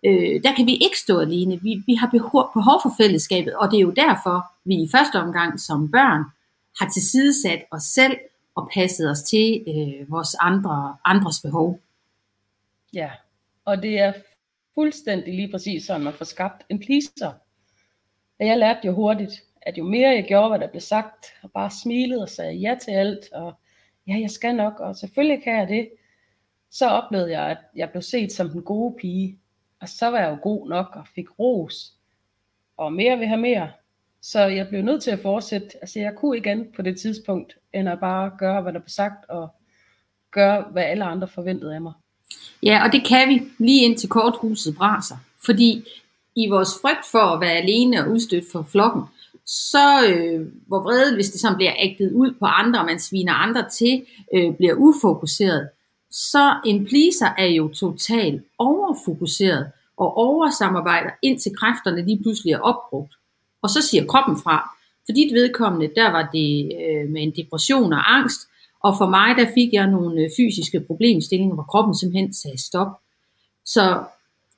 øh, 0.06 0.44
der 0.44 0.56
kan 0.56 0.66
vi 0.66 0.75
ikke 0.75 1.00
stå 1.00 1.19
alene. 1.19 1.62
Vi, 1.62 1.84
vi 1.88 1.94
har 1.94 2.10
behov, 2.10 2.50
behov 2.54 2.80
for 2.84 2.94
fællesskabet, 2.98 3.56
og 3.56 3.72
det 3.72 3.78
er 3.78 3.81
jo 3.81 3.92
derfor, 3.92 4.46
vi 4.66 4.75
i 4.75 4.90
første 4.92 5.16
omgang 5.16 5.60
som 5.60 5.92
børn 5.92 6.24
har 6.80 6.90
tilsidesat 6.90 7.63
os 7.72 7.84
selv 7.84 8.18
og 8.56 8.69
passet 8.74 9.10
os 9.10 9.22
til 9.22 9.63
øh, 9.68 10.12
vores 10.12 10.36
andre, 10.40 10.98
andres 11.06 11.42
behov. 11.42 11.80
Ja, 12.94 13.10
og 13.66 13.84
det 13.84 14.00
er 14.00 14.13
fuldstændig 14.75 15.34
lige 15.34 15.52
præcis 15.52 15.86
sådan, 15.86 16.04
man 16.04 16.13
får 16.13 16.25
skabt 16.25 16.63
en 16.69 16.80
pleaser. 16.80 17.34
Og 18.40 18.46
jeg 18.46 18.58
lærte 18.58 18.80
jo 18.88 18.94
hurtigt, 18.94 19.44
at 19.62 19.78
jo 19.78 19.84
mere 19.84 20.10
jeg 20.10 20.25
gjorde, 20.28 20.50
hvad 20.50 20.60
der 20.60 20.68
blev 20.68 20.81
sagt, 20.81 21.25
og 21.44 21.51
bare 21.51 21.72
smilede 21.72 22.22
og 22.22 22.30
sagde 22.30 22.54
ja 22.54 22.75
til 22.81 22.92
alt, 22.92 23.31
og 23.34 23.54
ja, 24.08 24.18
jeg 24.22 24.30
skal 24.30 24.56
nok, 24.56 24.80
og 24.80 24.96
selvfølgelig 24.96 25.44
kan 25.44 25.56
jeg 25.56 25.68
det, 25.68 25.90
så 26.72 26.88
oplevede 26.88 27.31
jeg, 27.31 27.50
at 27.50 27.58
jeg 27.75 27.90
blev 27.90 28.01
set 28.01 28.31
som 28.31 28.50
den 28.50 28.62
gode 28.62 28.96
pige, 29.00 29.40
og 29.81 29.89
så 29.89 30.07
var 30.07 30.19
jeg 30.19 30.30
jo 30.30 30.38
god 30.42 30.69
nok 30.69 30.88
og 30.94 31.07
fik 31.16 31.39
ros, 31.39 31.94
og 32.77 32.94
mere 32.94 33.18
vil 33.18 33.27
have 33.27 33.42
mere. 33.42 33.69
Så 34.22 34.39
jeg 34.39 34.68
blev 34.68 34.81
nødt 34.81 35.04
til 35.04 35.12
at 35.12 35.19
fortsætte. 35.19 35.68
Altså 35.81 36.00
jeg 36.00 36.13
kunne 36.16 36.38
ikke 36.38 36.51
andet 36.51 36.68
på 36.75 36.81
det 36.81 37.00
tidspunkt, 37.00 37.57
end 37.74 37.89
at 37.89 38.00
bare 38.00 38.31
gøre, 38.39 38.62
hvad 38.62 38.74
der 38.74 38.80
blev 38.80 38.89
sagt, 38.89 39.30
og 39.30 39.50
gøre, 40.31 40.66
hvad 40.72 40.83
alle 40.83 41.04
andre 41.04 41.27
forventede 41.27 41.75
af 41.75 41.82
mig. 41.82 41.94
Ja, 42.63 42.86
og 42.86 42.91
det 42.91 43.08
kan 43.08 43.29
vi 43.29 43.41
lige 43.58 43.86
ind 43.86 43.98
til 43.98 44.10
korthuset 44.10 44.75
braser. 44.75 45.17
Fordi 45.46 45.84
i 46.36 46.50
vores 46.50 46.70
frygt 46.82 47.05
for 47.12 47.20
at 47.20 47.41
være 47.41 47.51
alene 47.51 48.03
og 48.03 48.12
udstødt 48.12 48.46
for 48.51 48.67
flokken, 48.72 49.03
så 49.46 50.08
øh, 50.08 50.48
hvor 50.67 50.79
vrede, 50.79 51.15
hvis 51.15 51.29
det 51.29 51.41
sådan 51.41 51.58
bliver 51.58 51.74
ægtet 51.79 52.12
ud 52.12 52.34
på 52.39 52.46
andre, 52.46 52.79
og 52.79 52.86
man 52.86 53.00
sviner 53.00 53.34
andre 53.34 53.70
til, 53.70 54.05
øh, 54.34 54.55
bliver 54.55 54.74
ufokuseret, 54.74 55.70
så 56.15 56.60
en 56.65 56.86
pleaser 56.86 57.29
er 57.38 57.45
jo 57.45 57.67
totalt 57.67 58.43
overfokuseret 58.60 59.72
og 59.98 60.17
oversamarbejder 60.17 61.10
indtil 61.22 61.51
kræfterne 61.55 62.05
lige 62.05 62.22
pludselig 62.22 62.53
er 62.53 62.60
opbrugt. 62.60 63.13
Og 63.62 63.69
så 63.69 63.81
siger 63.81 64.05
kroppen 64.05 64.38
fra. 64.38 64.69
For 65.05 65.13
dit 65.13 65.34
vedkommende, 65.34 65.91
der 65.95 66.12
var 66.12 66.29
det 66.34 66.72
øh, 66.81 67.10
med 67.10 67.22
en 67.24 67.34
depression 67.36 67.93
og 67.93 68.15
angst, 68.17 68.41
og 68.84 68.98
for 68.98 69.10
mig, 69.10 69.36
der 69.38 69.53
fik 69.53 69.74
jeg 69.74 69.88
nogle 69.88 70.22
øh, 70.22 70.29
fysiske 70.38 70.79
problemstillinger, 70.79 71.55
hvor 71.55 71.63
kroppen 71.63 71.95
simpelthen 71.95 72.34
sagde 72.34 72.62
stop. 72.62 72.88
Så, 73.65 74.03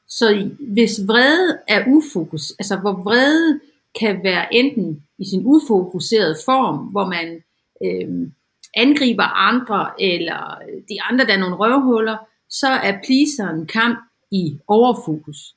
så 0.08 0.50
hvis 0.60 1.02
vrede 1.08 1.58
er 1.68 1.84
ufokus, 1.88 2.52
altså 2.60 2.76
hvor 2.78 2.94
vrede 2.94 3.60
kan 4.00 4.24
være 4.24 4.54
enten 4.54 5.04
i 5.18 5.26
sin 5.26 5.42
ufokuserede 5.46 6.36
form, 6.46 6.78
hvor 6.78 7.06
man 7.06 7.44
øh, 7.86 8.32
angriber 8.74 9.24
andre, 9.24 10.02
eller 10.02 10.58
de 10.90 11.02
andre, 11.02 11.26
der 11.26 11.34
er 11.34 11.40
nogle 11.40 11.56
røvhuller, 11.56 12.18
så 12.50 12.68
er 12.68 13.00
pleaseren 13.06 13.68
kamp 13.68 14.00
i 14.32 14.58
overfokus. 14.68 15.56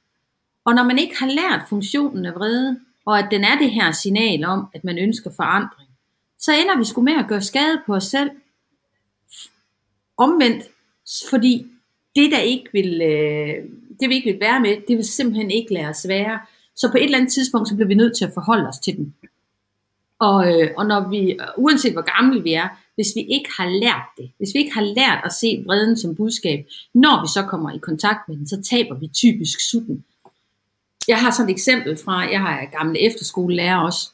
Og 0.65 0.75
når 0.75 0.83
man 0.83 0.99
ikke 0.99 1.19
har 1.19 1.27
lært 1.27 1.69
funktionen 1.69 2.27
af 2.27 2.35
vrede, 2.35 2.81
og 3.07 3.19
at 3.19 3.29
den 3.31 3.45
er 3.45 3.59
det 3.59 3.71
her 3.71 3.93
signal 3.93 4.45
om, 4.45 4.67
at 4.75 4.85
man 4.85 4.99
ønsker 4.99 5.31
forandring, 5.37 5.91
så 6.39 6.53
ender 6.53 6.79
vi 6.79 6.85
sgu 6.85 7.03
med 7.03 7.13
at 7.13 7.29
gøre 7.29 7.43
skade 7.43 7.83
på 7.87 7.95
os 7.95 8.05
selv. 8.05 8.31
Omvendt, 10.17 10.65
fordi 11.31 11.67
det, 12.17 12.33
der 12.33 12.39
ikke 12.39 12.69
vil, 12.73 13.03
øh, 13.03 13.65
det 14.01 14.09
vi 14.09 14.15
ikke 14.15 14.33
vil 14.33 14.41
være 14.41 14.61
med, 14.61 14.77
det 14.89 14.97
vil 14.97 15.05
simpelthen 15.05 15.51
ikke 15.51 15.75
lade 15.75 15.89
os 15.89 16.09
være. 16.09 16.41
Så 16.77 16.91
på 16.91 16.97
et 16.97 17.05
eller 17.05 17.19
andet 17.19 17.33
tidspunkt, 17.33 17.69
så 17.69 17.75
bliver 17.75 17.89
vi 17.89 17.95
nødt 17.95 18.17
til 18.17 18.25
at 18.25 18.35
forholde 18.35 18.69
os 18.69 18.79
til 18.79 18.97
den. 18.97 19.15
Og, 20.21 20.53
øh, 20.53 20.71
og 20.77 20.87
når 20.87 21.09
vi, 21.09 21.39
uanset 21.57 21.93
hvor 21.93 22.21
gamle 22.21 22.43
vi 22.43 22.53
er, 22.53 22.69
hvis 22.95 23.13
vi 23.17 23.21
ikke 23.21 23.51
har 23.59 23.69
lært 23.69 24.07
det, 24.19 24.31
hvis 24.39 24.55
vi 24.55 24.59
ikke 24.59 24.75
har 24.75 24.85
lært 24.85 25.21
at 25.25 25.33
se 25.33 25.65
vreden 25.67 25.97
som 25.97 26.17
budskab, 26.17 26.67
når 26.95 27.23
vi 27.23 27.29
så 27.29 27.43
kommer 27.43 27.71
i 27.71 27.79
kontakt 27.79 28.29
med 28.29 28.37
den, 28.37 28.49
så 28.49 28.63
taber 28.71 28.95
vi 28.95 29.07
typisk 29.07 29.71
sutten. 29.71 30.05
Jeg 31.09 31.19
har 31.19 31.31
sådan 31.31 31.51
et 31.51 31.53
eksempel 31.53 31.97
fra, 32.05 32.19
jeg 32.19 32.41
har 32.41 32.79
gamle 32.79 33.01
efterskolelærer 33.01 33.79
også, 33.79 34.11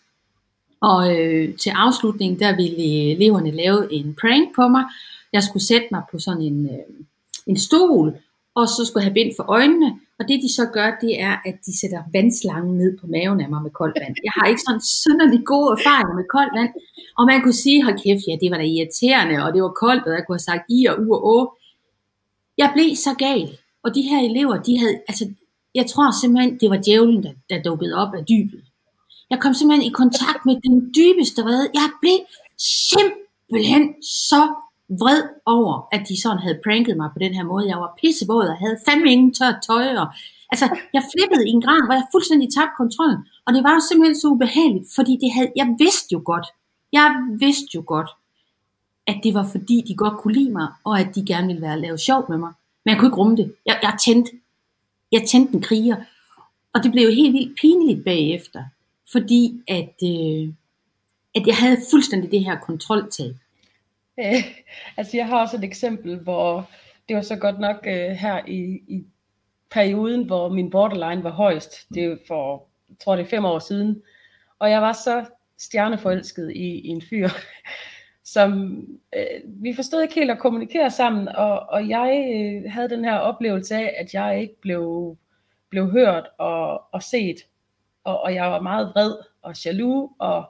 og 0.81 1.17
øh, 1.17 1.57
til 1.57 1.71
afslutning, 1.71 2.41
der 2.41 2.57
ville 2.57 2.77
øh, 2.77 3.17
eleverne 3.17 3.51
lave 3.51 3.93
en 3.93 4.17
prank 4.21 4.55
på 4.55 4.69
mig. 4.69 4.85
Jeg 5.33 5.43
skulle 5.43 5.67
sætte 5.67 5.87
mig 5.91 6.03
på 6.13 6.19
sådan 6.19 6.43
en, 6.43 6.67
øh, 6.67 7.05
en 7.47 7.59
stol, 7.59 8.17
og 8.55 8.69
så 8.69 8.85
skulle 8.85 9.03
jeg 9.03 9.11
have 9.11 9.15
bind 9.15 9.33
for 9.37 9.45
øjnene, 9.49 10.01
og 10.19 10.23
det 10.29 10.37
de 10.45 10.51
så 10.59 10.65
gør, 10.77 10.89
det 11.05 11.13
er, 11.29 11.35
at 11.49 11.57
de 11.67 11.73
sætter 11.81 12.01
vandslangen 12.17 12.75
ned 12.83 12.99
på 13.01 13.07
maven 13.15 13.41
af 13.45 13.49
mig 13.53 13.63
med 13.63 13.75
koldt 13.81 13.97
vand. 14.03 14.15
Jeg 14.27 14.35
har 14.37 14.47
ikke 14.47 14.67
sådan 14.67 14.85
synderlig 15.01 15.43
gode 15.53 15.69
erfaringer 15.77 16.15
med 16.21 16.27
koldt 16.37 16.55
vand. 16.59 16.73
Og 17.19 17.23
man 17.31 17.43
kunne 17.43 17.63
sige, 17.65 17.85
hold 17.85 17.99
kæft, 18.05 18.25
ja, 18.29 18.35
det 18.43 18.49
var 18.51 18.59
da 18.61 18.67
irriterende, 18.75 19.37
og 19.45 19.49
det 19.55 19.61
var 19.67 19.75
koldt, 19.85 20.05
og 20.09 20.13
jeg 20.17 20.23
kunne 20.25 20.39
have 20.41 20.51
sagt 20.51 20.65
i 20.77 20.81
og 20.91 20.95
u 21.05 21.07
og 21.17 21.23
å. 21.37 21.39
Jeg 22.63 22.69
blev 22.75 22.91
så 23.07 23.13
gal, 23.25 23.49
og 23.85 23.89
de 23.97 24.03
her 24.11 24.21
elever, 24.31 24.57
de 24.67 24.79
havde, 24.79 24.97
altså, 25.11 25.25
jeg 25.75 25.87
tror 25.87 26.21
simpelthen, 26.21 26.53
det 26.61 26.69
var 26.71 26.81
djævlen, 26.87 27.23
der, 27.23 27.33
der 27.51 27.63
dukkede 27.63 27.95
op 28.03 28.13
af 28.15 28.25
dybet. 28.33 28.63
Jeg 29.31 29.39
kom 29.41 29.55
simpelthen 29.55 29.91
i 29.91 29.99
kontakt 30.03 30.43
med 30.47 30.55
den 30.67 30.77
dybeste 30.99 31.43
vrede. 31.43 31.69
Jeg 31.81 31.89
blev 32.03 32.19
simpelthen 32.93 33.85
så 34.03 34.43
vred 34.89 35.23
over, 35.47 35.89
at 35.93 36.03
de 36.09 36.23
sådan 36.23 36.39
havde 36.39 36.61
pranket 36.65 36.97
mig 36.97 37.11
på 37.13 37.19
den 37.19 37.35
her 37.35 37.45
måde. 37.45 37.69
Jeg 37.69 37.79
var 37.85 37.99
pissevåd 38.01 38.47
og 38.47 38.57
havde 38.57 38.79
fandme 38.87 39.13
ingen 39.13 39.35
tørt 39.35 39.59
tøj. 39.67 39.97
Og, 40.03 40.07
altså, 40.53 40.67
jeg 40.97 41.03
flippede 41.13 41.49
i 41.49 41.51
en 41.51 41.65
grad, 41.67 41.81
hvor 41.87 41.95
jeg 41.95 42.07
fuldstændig 42.15 42.49
tabte 42.53 42.79
kontrollen. 42.83 43.21
Og 43.47 43.55
det 43.55 43.63
var 43.65 43.77
simpelthen 43.89 44.21
så 44.21 44.29
ubehageligt, 44.29 44.89
fordi 44.97 45.13
det 45.23 45.31
havde, 45.33 45.53
jeg 45.57 45.69
vidste 45.79 46.09
jo 46.13 46.21
godt, 46.25 46.47
jeg 46.93 47.07
vidste 47.39 47.71
jo 47.75 47.83
godt, 47.87 48.11
at 49.07 49.17
det 49.25 49.35
var 49.35 49.47
fordi, 49.55 49.85
de 49.89 49.95
godt 49.95 50.19
kunne 50.19 50.35
lide 50.35 50.51
mig, 50.51 50.69
og 50.85 51.01
at 51.01 51.15
de 51.15 51.27
gerne 51.27 51.47
ville 51.47 51.63
være 51.63 51.81
lave 51.81 51.99
sjov 51.99 52.25
med 52.29 52.39
mig. 52.39 52.53
Men 52.85 52.91
jeg 52.91 52.99
kunne 52.99 53.09
ikke 53.09 53.17
rumme 53.17 53.37
det. 53.37 53.55
Jeg, 53.67 53.79
jeg 53.83 53.97
tændte, 54.05 54.31
jeg 55.13 55.23
tændte 55.29 55.55
en 55.55 55.63
kriger. 55.63 55.97
Og 56.75 56.83
det 56.83 56.93
blev 56.93 57.05
jo 57.05 57.15
helt 57.15 57.33
vildt 57.33 57.59
pinligt 57.61 58.05
bagefter, 58.05 58.65
fordi 59.13 59.63
at, 59.69 59.95
øh, 60.05 60.55
at 61.35 61.47
jeg 61.47 61.57
havde 61.57 61.79
fuldstændig 61.91 62.31
det 62.31 62.45
her 62.45 62.61
kontroltab. 62.61 63.35
Øh, 64.19 64.45
altså 64.97 65.17
jeg 65.17 65.27
har 65.27 65.41
også 65.41 65.57
et 65.57 65.65
eksempel, 65.65 66.19
hvor 66.19 66.71
det 67.09 67.17
var 67.17 67.23
så 67.23 67.37
godt 67.37 67.59
nok 67.59 67.77
øh, 67.87 68.11
her 68.11 68.47
i, 68.47 68.83
i 68.89 69.07
perioden, 69.71 70.27
hvor 70.27 70.49
min 70.49 70.71
borderline 70.71 71.25
var 71.25 71.31
højst. 71.31 71.89
Det 71.95 72.05
er 72.05 72.17
for, 72.27 72.69
jeg 72.89 72.97
tror 72.99 73.17
det 73.17 73.25
er 73.25 73.29
fem 73.29 73.45
år 73.45 73.59
siden. 73.59 74.03
Og 74.59 74.71
jeg 74.71 74.83
var 74.83 74.93
så 74.93 75.25
stjerneforelsket 75.59 76.53
i, 76.55 76.81
i 76.81 76.89
en 76.89 77.03
fyr, 77.03 77.29
som 78.35 78.81
øh, 79.17 79.41
vi 79.45 79.75
forstod 79.75 80.03
ikke 80.03 80.15
helt 80.15 80.31
at 80.31 80.39
kommunikere 80.39 80.91
sammen, 80.91 81.29
og, 81.29 81.61
og 81.61 81.89
jeg 81.89 82.29
øh, 82.35 82.73
havde 82.73 82.91
den 82.91 83.05
her 83.05 83.17
oplevelse 83.17 83.75
af, 83.75 83.95
at 83.99 84.15
jeg 84.15 84.41
ikke 84.41 84.61
blev, 84.61 85.17
blev 85.71 85.91
hørt 85.91 86.29
og, 86.39 86.95
og 86.95 87.03
set, 87.03 87.37
og, 88.05 88.21
og 88.21 88.35
jeg 88.35 88.51
var 88.51 88.61
meget 88.61 88.93
vred 88.95 89.15
og 89.43 89.65
jaloux, 89.65 90.11
og 90.19 90.45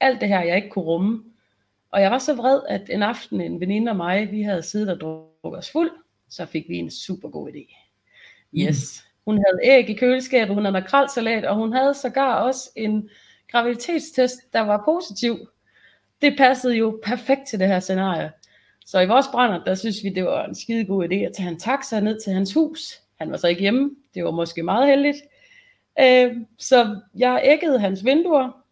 alt 0.00 0.20
det 0.20 0.28
her, 0.28 0.42
jeg 0.42 0.56
ikke 0.56 0.70
kunne 0.70 0.84
rumme. 0.84 1.24
Og 1.96 2.02
jeg 2.02 2.10
var 2.10 2.18
så 2.18 2.34
vred, 2.34 2.60
at 2.68 2.90
en 2.90 3.02
aften 3.02 3.40
en 3.40 3.60
veninde 3.60 3.90
og 3.90 3.96
mig, 3.96 4.30
vi 4.32 4.42
havde 4.42 4.62
siddet 4.62 4.88
og 4.88 5.00
drukket 5.00 5.58
os 5.58 5.70
fuld, 5.70 5.90
så 6.30 6.46
fik 6.46 6.64
vi 6.68 6.76
en 6.76 6.90
super 6.90 7.28
god 7.28 7.48
idé. 7.48 7.76
Yes. 8.54 9.04
Hun 9.24 9.34
havde 9.36 9.72
æg 9.72 9.90
i 9.90 9.94
køleskabet, 9.94 10.54
hun 10.54 10.64
havde 10.64 10.72
makrelsalat, 10.72 11.44
og 11.44 11.56
hun 11.56 11.72
havde 11.72 11.94
sågar 11.94 12.34
også 12.34 12.70
en 12.76 13.10
graviditetstest, 13.50 14.52
der 14.52 14.60
var 14.60 14.82
positiv. 14.84 15.36
Det 16.22 16.34
passede 16.38 16.74
jo 16.74 17.00
perfekt 17.04 17.48
til 17.48 17.58
det 17.58 17.68
her 17.68 17.80
scenarie. 17.80 18.32
Så 18.86 19.00
i 19.00 19.06
vores 19.06 19.26
brænder, 19.32 19.64
der 19.64 19.74
synes 19.74 19.96
vi, 20.04 20.08
det 20.08 20.24
var 20.24 20.44
en 20.44 20.54
skide 20.54 20.84
god 20.84 21.04
idé 21.04 21.14
at 21.14 21.32
tage 21.36 21.48
en 21.48 21.58
taxa 21.58 22.00
ned 22.00 22.20
til 22.20 22.32
hans 22.32 22.54
hus. 22.54 22.80
Han 23.18 23.30
var 23.30 23.36
så 23.36 23.48
ikke 23.48 23.60
hjemme. 23.60 23.90
Det 24.14 24.24
var 24.24 24.30
måske 24.30 24.62
meget 24.62 24.88
heldigt. 24.88 25.18
Øh, 26.00 26.36
så 26.58 27.00
jeg 27.18 27.40
æggede 27.44 27.78
hans 27.78 28.04
vinduer, 28.04 28.65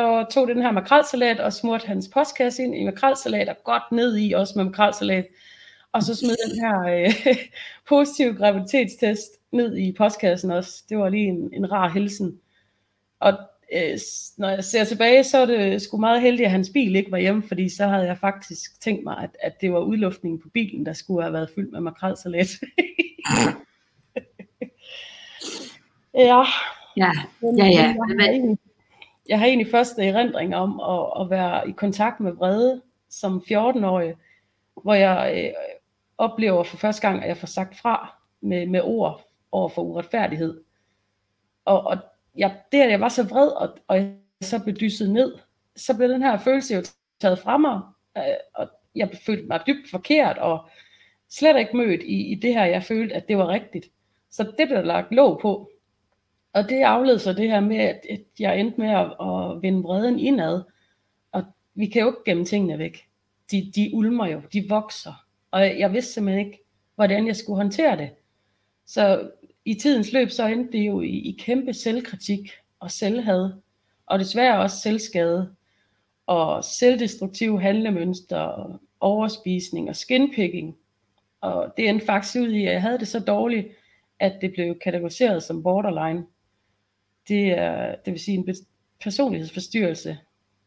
og 0.00 0.30
tog 0.30 0.48
den 0.48 0.62
her 0.62 0.70
makrelsalat 0.70 1.40
og 1.40 1.52
smurte 1.52 1.86
hans 1.86 2.08
postkasse 2.14 2.62
ind 2.62 2.74
i 2.74 2.84
makrelsalat 2.84 3.48
og 3.48 3.56
godt 3.64 3.92
ned 3.92 4.18
i 4.18 4.32
også 4.32 4.52
med 4.56 4.64
makrelsalat. 4.64 5.26
Og 5.92 6.02
så 6.02 6.14
smed 6.14 6.36
den 6.48 6.60
her 6.60 6.80
øh, 6.82 7.36
positive 7.88 8.34
graviditetstest 8.34 9.30
ned 9.52 9.76
i 9.76 9.92
postkassen 9.92 10.50
også. 10.50 10.84
Det 10.88 10.98
var 10.98 11.08
lige 11.08 11.26
en, 11.26 11.50
en 11.52 11.72
rar 11.72 11.88
hilsen. 11.88 12.40
Og 13.20 13.32
øh, 13.74 13.98
når 14.38 14.48
jeg 14.48 14.64
ser 14.64 14.84
tilbage, 14.84 15.24
så 15.24 15.38
er 15.38 15.46
det 15.46 15.82
sgu 15.82 15.96
meget 15.96 16.20
heldigt, 16.20 16.44
at 16.44 16.50
hans 16.50 16.70
bil 16.74 16.96
ikke 16.96 17.12
var 17.12 17.18
hjemme, 17.18 17.42
fordi 17.42 17.68
så 17.68 17.86
havde 17.86 18.06
jeg 18.06 18.18
faktisk 18.18 18.80
tænkt 18.80 19.04
mig, 19.04 19.18
at, 19.18 19.30
at 19.40 19.60
det 19.60 19.72
var 19.72 19.80
udluftningen 19.80 20.40
på 20.40 20.48
bilen, 20.48 20.86
der 20.86 20.92
skulle 20.92 21.22
have 21.22 21.32
været 21.32 21.50
fyldt 21.54 21.72
med 21.72 21.80
makrelsalat. 21.80 22.48
ja. 26.14 26.44
Ja, 26.96 27.12
ja, 27.56 27.66
ja. 27.66 27.94
Egentlig, 28.20 28.58
jeg 29.28 29.38
har 29.38 29.46
egentlig 29.46 29.70
første 29.70 30.04
erindring 30.04 30.56
om 30.56 30.80
at, 30.80 31.22
at 31.22 31.30
være 31.30 31.68
i 31.68 31.72
kontakt 31.72 32.20
med 32.20 32.32
vrede 32.32 32.82
som 33.10 33.42
14-årig, 33.50 34.14
hvor 34.82 34.94
jeg 34.94 35.44
øh, 35.44 35.52
oplever 36.18 36.62
for 36.62 36.76
første 36.76 37.08
gang, 37.08 37.22
at 37.22 37.28
jeg 37.28 37.36
får 37.36 37.46
sagt 37.46 37.76
fra 37.76 38.18
med, 38.40 38.66
med 38.66 38.80
ord 38.84 39.28
over 39.52 39.68
for 39.68 39.82
uretfærdighed. 39.82 40.60
Og, 41.64 41.82
og 41.82 41.98
jeg, 42.36 42.56
det, 42.72 42.80
at 42.80 42.90
jeg 42.90 43.00
var 43.00 43.08
så 43.08 43.22
vred, 43.22 43.48
og, 43.48 43.78
og 43.88 43.96
jeg 43.98 44.14
så 44.40 44.62
blev 44.62 44.76
dysset 44.76 45.10
ned, 45.10 45.38
så 45.76 45.96
blev 45.96 46.08
den 46.08 46.22
her 46.22 46.38
følelse 46.38 46.74
jo 46.74 46.82
taget 47.20 47.38
fra 47.38 47.56
mig, 47.56 47.80
øh, 48.16 48.22
og 48.54 48.68
jeg 48.94 49.10
følte 49.26 49.46
mig 49.46 49.60
dybt 49.66 49.90
forkert, 49.90 50.38
og 50.38 50.68
slet 51.30 51.58
ikke 51.58 51.76
mødt 51.76 52.02
i, 52.02 52.32
i 52.32 52.34
det 52.34 52.54
her, 52.54 52.64
jeg 52.64 52.82
følte, 52.82 53.14
at 53.14 53.28
det 53.28 53.38
var 53.38 53.48
rigtigt. 53.48 53.86
Så 54.30 54.52
det 54.58 54.68
blev 54.68 54.84
lagt 54.84 55.12
låg 55.12 55.40
på. 55.42 55.70
Og 56.52 56.68
det 56.68 56.82
afled 56.82 57.18
så 57.18 57.32
det 57.32 57.50
her 57.50 57.60
med, 57.60 57.76
at 57.76 58.00
jeg 58.38 58.60
endte 58.60 58.80
med 58.80 58.90
at, 58.90 59.06
at 59.06 59.62
vende 59.62 59.82
vreden 59.82 60.18
indad. 60.18 60.62
Og 61.32 61.44
vi 61.74 61.86
kan 61.86 62.02
jo 62.02 62.08
ikke 62.08 62.24
gemme 62.24 62.44
tingene 62.44 62.78
væk. 62.78 63.08
De, 63.50 63.72
de 63.76 63.90
ulmer 63.94 64.26
jo, 64.26 64.40
de 64.52 64.68
vokser. 64.68 65.24
Og 65.50 65.78
jeg 65.78 65.92
vidste 65.92 66.12
simpelthen 66.12 66.46
ikke, 66.46 66.58
hvordan 66.94 67.26
jeg 67.26 67.36
skulle 67.36 67.56
håndtere 67.56 67.96
det. 67.96 68.10
Så 68.86 69.30
i 69.64 69.74
tidens 69.74 70.12
løb, 70.12 70.30
så 70.30 70.46
endte 70.46 70.72
det 70.72 70.86
jo 70.86 71.00
i, 71.00 71.08
i 71.08 71.36
kæmpe 71.40 71.72
selvkritik 71.72 72.50
og 72.80 72.90
selvhad, 72.90 73.52
og 74.06 74.18
desværre 74.18 74.60
også 74.60 74.76
selvskade, 74.76 75.54
og 76.26 76.64
selvdestruktive 76.64 77.60
handlemønstre, 77.60 78.78
overspisning 79.00 79.88
og 79.88 79.96
skinpicking. 79.96 80.76
Og 81.40 81.74
det 81.76 81.88
endte 81.88 82.06
faktisk 82.06 82.36
ud 82.36 82.48
i, 82.48 82.66
at 82.66 82.72
jeg 82.72 82.82
havde 82.82 82.98
det 82.98 83.08
så 83.08 83.20
dårligt, 83.20 83.68
at 84.20 84.38
det 84.40 84.52
blev 84.52 84.78
kategoriseret 84.78 85.42
som 85.42 85.62
borderline. 85.62 86.24
Det 87.28 87.58
er, 87.58 87.94
det 88.04 88.12
vil 88.12 88.20
sige 88.20 88.36
en 88.36 88.54
personlighedsforstyrrelse. 89.02 90.18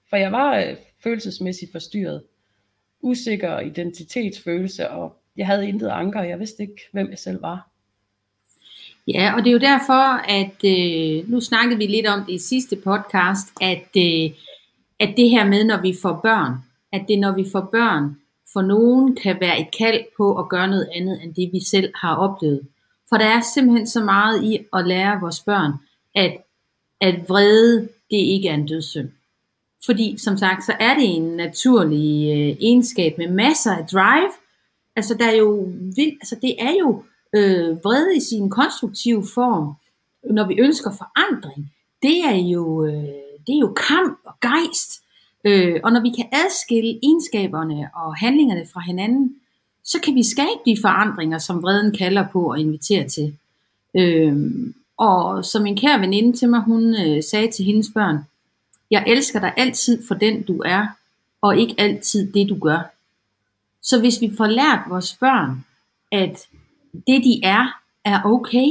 For 0.09 0.17
jeg 0.17 0.31
var 0.31 0.57
øh, 0.57 0.75
følelsesmæssigt 1.03 1.71
forstyrret, 1.71 2.23
usikker 3.01 3.59
identitetsfølelse, 3.59 4.89
og 4.89 5.17
jeg 5.37 5.47
havde 5.47 5.67
intet 5.67 5.87
anker, 5.87 6.23
jeg 6.23 6.39
vidste 6.39 6.63
ikke, 6.63 6.81
hvem 6.91 7.09
jeg 7.09 7.19
selv 7.19 7.41
var. 7.41 7.69
Ja, 9.07 9.33
og 9.35 9.43
det 9.43 9.47
er 9.47 9.53
jo 9.53 9.59
derfor, 9.59 10.03
at 10.29 10.55
øh, 10.65 11.29
nu 11.29 11.41
snakkede 11.41 11.77
vi 11.77 11.87
lidt 11.87 12.07
om 12.07 12.25
det 12.25 12.33
i 12.33 12.37
sidste 12.37 12.75
podcast, 12.75 13.47
at, 13.61 13.87
øh, 13.97 14.29
at 14.99 15.13
det 15.17 15.29
her 15.29 15.47
med, 15.47 15.63
når 15.63 15.81
vi 15.81 15.95
får 16.01 16.19
børn, 16.23 16.53
at 16.91 17.05
det 17.07 17.19
når 17.19 17.31
vi 17.35 17.45
får 17.51 17.69
børn, 17.71 18.17
for 18.53 18.61
nogen 18.61 19.15
kan 19.15 19.37
være 19.39 19.59
et 19.61 19.67
kald 19.77 20.03
på 20.17 20.39
at 20.39 20.49
gøre 20.49 20.67
noget 20.67 20.89
andet, 20.95 21.23
end 21.23 21.35
det 21.35 21.49
vi 21.53 21.59
selv 21.65 21.91
har 21.95 22.15
oplevet. 22.15 22.67
For 23.09 23.17
der 23.17 23.25
er 23.25 23.41
simpelthen 23.53 23.87
så 23.87 24.03
meget 24.03 24.43
i 24.43 24.59
at 24.73 24.87
lære 24.87 25.19
vores 25.21 25.39
børn, 25.39 25.71
at, 26.15 26.37
at 27.05 27.29
vrede, 27.29 27.81
det 28.11 28.17
ikke 28.17 28.49
er 28.49 28.53
en 28.53 28.67
dødssynd. 28.67 29.09
Fordi 29.85 30.15
som 30.17 30.37
sagt, 30.37 30.65
så 30.65 30.73
er 30.79 30.93
det 30.93 31.15
en 31.15 31.35
naturlig 31.35 32.31
øh, 32.31 32.57
egenskab 32.61 33.17
med 33.17 33.27
masser 33.27 33.71
af 33.71 33.87
drive. 33.87 34.31
Altså 34.95 35.13
der 35.13 35.25
er 35.25 35.35
jo 35.35 35.69
vildt, 35.95 36.17
altså 36.21 36.35
det 36.41 36.55
er 36.59 36.73
jo 36.79 37.03
øh, 37.35 37.83
vrede 37.83 38.17
i 38.17 38.19
sin 38.19 38.49
konstruktive 38.49 39.23
form, 39.33 39.73
når 40.33 40.47
vi 40.47 40.55
ønsker 40.59 40.91
forandring, 40.91 41.71
det 42.01 42.19
er 42.25 42.35
jo, 42.35 42.85
øh, 42.85 42.93
det 43.47 43.55
er 43.55 43.59
jo 43.59 43.73
kamp 43.87 44.19
og 44.25 44.33
gejst. 44.41 45.01
Øh, 45.45 45.79
og 45.83 45.91
når 45.91 46.01
vi 46.01 46.09
kan 46.09 46.25
adskille 46.31 46.99
egenskaberne 47.03 47.89
og 47.95 48.15
handlingerne 48.15 48.65
fra 48.73 48.81
hinanden, 48.87 49.35
så 49.83 50.01
kan 50.01 50.15
vi 50.15 50.23
skabe 50.23 50.59
de 50.65 50.77
forandringer, 50.81 51.37
som 51.37 51.63
vreden 51.63 51.91
kalder 51.97 52.25
på 52.33 52.51
og 52.51 52.59
inviterer 52.59 53.07
til. 53.07 53.37
Øh, 53.95 54.35
og 54.97 55.45
som 55.45 55.65
en 55.65 55.77
kær 55.77 55.97
veninde 55.97 56.37
til 56.37 56.49
mig, 56.49 56.61
hun 56.61 56.95
øh, 56.95 57.23
sagde 57.23 57.51
til 57.51 57.65
hendes 57.65 57.87
børn, 57.93 58.17
jeg 58.91 59.03
elsker 59.07 59.39
dig 59.39 59.53
altid 59.57 60.07
for 60.07 60.15
den 60.15 60.43
du 60.43 60.61
er, 60.65 60.87
og 61.41 61.57
ikke 61.57 61.75
altid 61.77 62.33
det 62.33 62.49
du 62.49 62.59
gør. 62.59 62.91
Så 63.81 63.99
hvis 63.99 64.21
vi 64.21 64.31
får 64.37 64.47
lært 64.47 64.79
vores 64.89 65.17
børn, 65.19 65.65
at 66.11 66.47
det 67.07 67.23
de 67.23 67.39
er, 67.43 67.81
er 68.05 68.21
okay, 68.25 68.67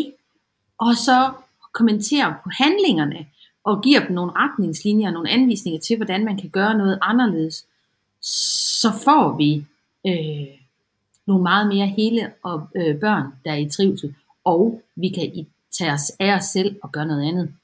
og 0.78 0.96
så 0.96 1.32
kommenterer 1.72 2.34
på 2.44 2.50
handlingerne, 2.58 3.26
og 3.64 3.82
giver 3.82 4.06
dem 4.06 4.14
nogle 4.14 4.32
retningslinjer 4.36 5.08
og 5.08 5.12
nogle 5.12 5.30
anvisninger 5.30 5.80
til, 5.80 5.96
hvordan 5.96 6.24
man 6.24 6.36
kan 6.36 6.50
gøre 6.50 6.78
noget 6.78 6.98
anderledes, 7.02 7.66
så 8.80 8.92
får 9.04 9.36
vi 9.36 9.64
øh, 10.06 10.58
nogle 11.26 11.42
meget 11.42 11.68
mere 11.68 11.86
hele 11.86 12.32
og, 12.42 12.68
øh, 12.76 13.00
børn, 13.00 13.26
der 13.44 13.52
er 13.52 13.56
i 13.56 13.68
trivsel, 13.68 14.14
og 14.44 14.82
vi 14.96 15.08
kan 15.08 15.46
tage 15.78 15.92
os 15.92 16.12
af 16.20 16.34
os 16.34 16.44
selv 16.44 16.76
og 16.82 16.92
gøre 16.92 17.06
noget 17.06 17.28
andet. 17.28 17.54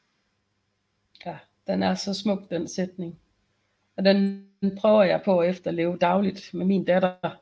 Ja, 1.26 1.36
den 1.66 1.82
er 1.82 1.94
så 1.94 2.14
smuk, 2.14 2.50
den 2.50 2.68
sætning. 2.68 3.18
Og 3.96 4.04
den 4.04 4.46
prøver 4.78 5.02
jeg 5.02 5.22
på 5.24 5.38
at 5.38 5.50
efterleve 5.50 5.98
dagligt 5.98 6.54
med 6.54 6.66
min 6.66 6.84
datter, 6.84 7.36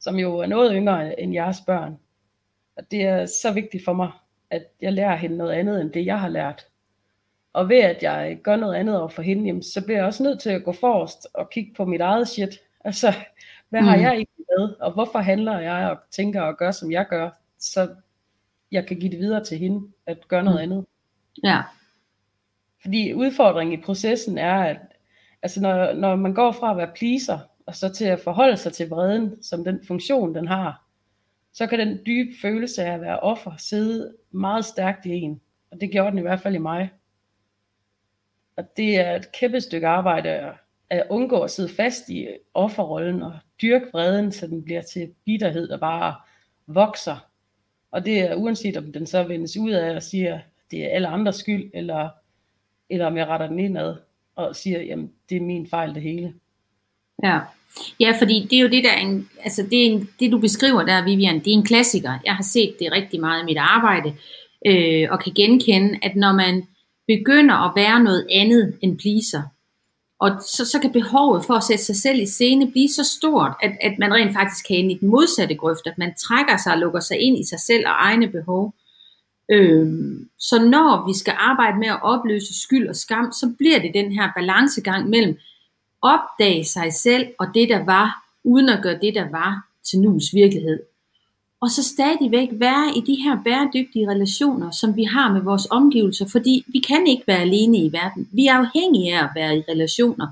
som 0.00 0.16
jo 0.16 0.38
er 0.38 0.46
noget 0.46 0.72
yngre 0.74 1.20
end 1.20 1.32
jeres 1.32 1.58
børn. 1.66 1.98
Og 2.76 2.90
det 2.90 3.02
er 3.02 3.26
så 3.26 3.52
vigtigt 3.52 3.84
for 3.84 3.92
mig, 3.92 4.10
at 4.50 4.62
jeg 4.80 4.92
lærer 4.92 5.16
hende 5.16 5.36
noget 5.36 5.52
andet 5.52 5.80
end 5.80 5.90
det, 5.90 6.06
jeg 6.06 6.20
har 6.20 6.28
lært. 6.28 6.66
Og 7.52 7.68
ved 7.68 7.78
at 7.78 8.02
jeg 8.02 8.38
gør 8.42 8.56
noget 8.56 8.74
andet 8.74 8.98
over 8.98 9.08
for 9.08 9.22
hende, 9.22 9.46
jamen, 9.46 9.62
så 9.62 9.84
bliver 9.84 9.98
jeg 9.98 10.06
også 10.06 10.22
nødt 10.22 10.40
til 10.40 10.50
at 10.50 10.64
gå 10.64 10.72
forrest 10.72 11.26
og 11.34 11.50
kigge 11.50 11.74
på 11.76 11.84
mit 11.84 12.00
eget 12.00 12.28
shit, 12.28 12.60
Altså, 12.84 13.14
hvad 13.68 13.80
mm. 13.80 13.86
har 13.86 13.96
jeg 13.96 14.12
egentlig 14.12 14.46
med, 14.58 14.74
og 14.80 14.92
hvorfor 14.92 15.18
handler 15.18 15.58
jeg 15.60 15.90
og 15.90 15.98
tænker 16.10 16.42
og 16.42 16.56
gør, 16.56 16.70
som 16.70 16.92
jeg 16.92 17.06
gør, 17.10 17.30
så 17.58 17.94
jeg 18.72 18.86
kan 18.86 19.00
give 19.00 19.10
det 19.10 19.18
videre 19.18 19.44
til 19.44 19.58
hende, 19.58 19.88
at 20.06 20.28
gøre 20.28 20.44
noget 20.44 20.58
mm. 20.58 20.62
andet. 20.62 20.86
Ja. 21.44 21.62
Fordi 22.82 23.14
udfordringen 23.14 23.78
i 23.78 23.82
processen 23.82 24.38
er, 24.38 24.54
at 24.64 24.78
altså 25.42 25.60
når, 25.60 25.92
når 25.92 26.16
man 26.16 26.34
går 26.34 26.52
fra 26.52 26.70
at 26.70 26.76
være 26.76 26.92
pleaser, 26.96 27.38
og 27.66 27.74
så 27.74 27.88
til 27.88 28.04
at 28.04 28.20
forholde 28.20 28.56
sig 28.56 28.72
til 28.72 28.88
vreden, 28.88 29.42
som 29.42 29.64
den 29.64 29.84
funktion, 29.86 30.34
den 30.34 30.48
har, 30.48 30.86
så 31.52 31.66
kan 31.66 31.78
den 31.78 31.98
dybe 32.06 32.30
følelse 32.42 32.84
af 32.84 32.92
at 32.92 33.00
være 33.00 33.20
offer 33.20 33.52
sidde 33.58 34.14
meget 34.30 34.64
stærkt 34.64 35.06
i 35.06 35.10
en. 35.10 35.40
Og 35.70 35.80
det 35.80 35.90
gjorde 35.90 36.10
den 36.10 36.18
i 36.18 36.22
hvert 36.22 36.40
fald 36.40 36.54
i 36.54 36.58
mig. 36.58 36.90
Og 38.56 38.64
det 38.76 39.00
er 39.00 39.16
et 39.16 39.32
kæmpe 39.32 39.60
stykke 39.60 39.86
arbejde 39.86 40.54
at 40.90 41.06
undgå 41.10 41.40
at 41.40 41.50
sidde 41.50 41.74
fast 41.74 42.08
i 42.08 42.28
offerrollen 42.54 43.22
og 43.22 43.38
dyrke 43.62 43.86
vreden, 43.92 44.32
så 44.32 44.46
den 44.46 44.64
bliver 44.64 44.82
til 44.82 45.14
bitterhed, 45.24 45.68
der 45.68 45.78
bare 45.78 46.14
vokser. 46.66 47.29
Og 47.92 48.04
det 48.06 48.20
er 48.20 48.34
uanset 48.34 48.76
om 48.76 48.92
den 48.92 49.06
så 49.06 49.22
vendes 49.22 49.56
ud 49.56 49.70
af 49.70 49.96
og 49.96 50.02
siger, 50.02 50.38
det 50.70 50.84
er 50.84 50.88
alle 50.88 51.08
andres 51.08 51.36
skyld, 51.36 51.70
eller, 51.74 52.08
eller 52.90 53.06
om 53.06 53.16
jeg 53.16 53.26
retter 53.26 53.46
den 53.46 53.58
indad 53.58 53.96
og 54.36 54.56
siger, 54.56 54.82
jamen 54.82 55.10
det 55.28 55.36
er 55.36 55.40
min 55.40 55.66
fejl 55.66 55.94
det 55.94 56.02
hele. 56.02 56.34
Ja. 57.22 57.40
Ja, 58.00 58.12
fordi 58.18 58.46
det 58.50 58.56
er 58.56 58.62
jo 58.62 58.68
det 58.68 58.84
der, 58.84 58.96
en, 58.96 59.28
altså 59.44 59.62
det, 59.62 59.86
er 59.86 59.90
en, 59.90 60.08
det 60.20 60.32
du 60.32 60.38
beskriver 60.38 60.82
der, 60.82 61.04
Vivian, 61.04 61.38
det 61.38 61.46
er 61.46 61.56
en 61.56 61.64
klassiker. 61.64 62.18
Jeg 62.24 62.34
har 62.34 62.42
set 62.42 62.76
det 62.78 62.92
rigtig 62.92 63.20
meget 63.20 63.42
i 63.42 63.44
mit 63.44 63.56
arbejde, 63.58 64.14
øh, 64.66 65.08
og 65.10 65.20
kan 65.20 65.32
genkende, 65.32 65.98
at 66.02 66.16
når 66.16 66.32
man 66.32 66.62
begynder 67.06 67.54
at 67.54 67.72
være 67.76 68.02
noget 68.02 68.26
andet 68.30 68.78
end 68.80 68.98
pleaser, 68.98 69.42
og 70.20 70.30
så, 70.56 70.64
så 70.64 70.78
kan 70.78 70.92
behovet 70.92 71.44
for 71.44 71.54
at 71.54 71.64
sætte 71.64 71.84
sig 71.84 71.96
selv 71.96 72.20
i 72.20 72.26
scene 72.26 72.70
blive 72.70 72.88
så 72.88 73.04
stort, 73.04 73.52
at, 73.62 73.72
at 73.80 73.98
man 73.98 74.14
rent 74.14 74.32
faktisk 74.32 74.66
kan 74.66 74.76
ind 74.76 74.92
i 74.92 74.98
den 75.00 75.08
modsatte 75.08 75.54
grøft, 75.54 75.86
at 75.86 75.98
man 75.98 76.14
trækker 76.14 76.56
sig 76.56 76.72
og 76.72 76.78
lukker 76.78 77.00
sig 77.00 77.18
ind 77.20 77.38
i 77.38 77.44
sig 77.48 77.60
selv 77.60 77.86
og 77.86 77.92
egne 77.92 78.28
behov. 78.28 78.74
Øhm, 79.52 80.28
så 80.38 80.64
når 80.64 81.06
vi 81.06 81.18
skal 81.18 81.34
arbejde 81.38 81.78
med 81.78 81.88
at 81.88 82.02
opløse 82.02 82.60
skyld 82.62 82.88
og 82.88 82.96
skam, 82.96 83.32
så 83.32 83.54
bliver 83.58 83.78
det 83.78 83.94
den 83.94 84.12
her 84.12 84.28
balancegang 84.36 85.08
mellem 85.08 85.38
opdage 86.02 86.64
sig 86.64 86.92
selv 86.92 87.26
og 87.38 87.46
det 87.54 87.68
der 87.68 87.84
var, 87.84 88.22
uden 88.44 88.68
at 88.68 88.82
gøre 88.82 88.98
det 89.02 89.14
der 89.14 89.30
var 89.30 89.66
til 89.90 90.00
nus 90.00 90.24
virkelighed. 90.34 90.89
Og 91.60 91.70
så 91.70 91.82
stadigvæk 91.82 92.48
være 92.52 92.92
i 92.96 93.00
de 93.00 93.22
her 93.22 93.42
bæredygtige 93.44 94.10
relationer, 94.10 94.70
som 94.70 94.96
vi 94.96 95.04
har 95.04 95.32
med 95.32 95.40
vores 95.40 95.66
omgivelser, 95.70 96.26
fordi 96.28 96.64
vi 96.66 96.78
kan 96.78 97.06
ikke 97.06 97.26
være 97.26 97.40
alene 97.40 97.78
i 97.78 97.92
verden. 97.92 98.28
Vi 98.32 98.46
er 98.46 98.54
afhængige 98.54 99.18
af 99.18 99.24
at 99.24 99.30
være 99.34 99.58
i 99.58 99.62
relationer. 99.68 100.26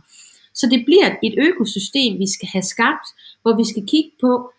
Så 0.54 0.66
det 0.66 0.84
bliver 0.84 1.16
et 1.22 1.34
økosystem, 1.38 2.18
vi 2.18 2.26
skal 2.32 2.48
have 2.52 2.62
skabt, 2.62 3.06
hvor 3.42 3.56
vi 3.56 3.64
skal 3.64 3.86
kigge 3.86 4.10
på, 4.20 4.52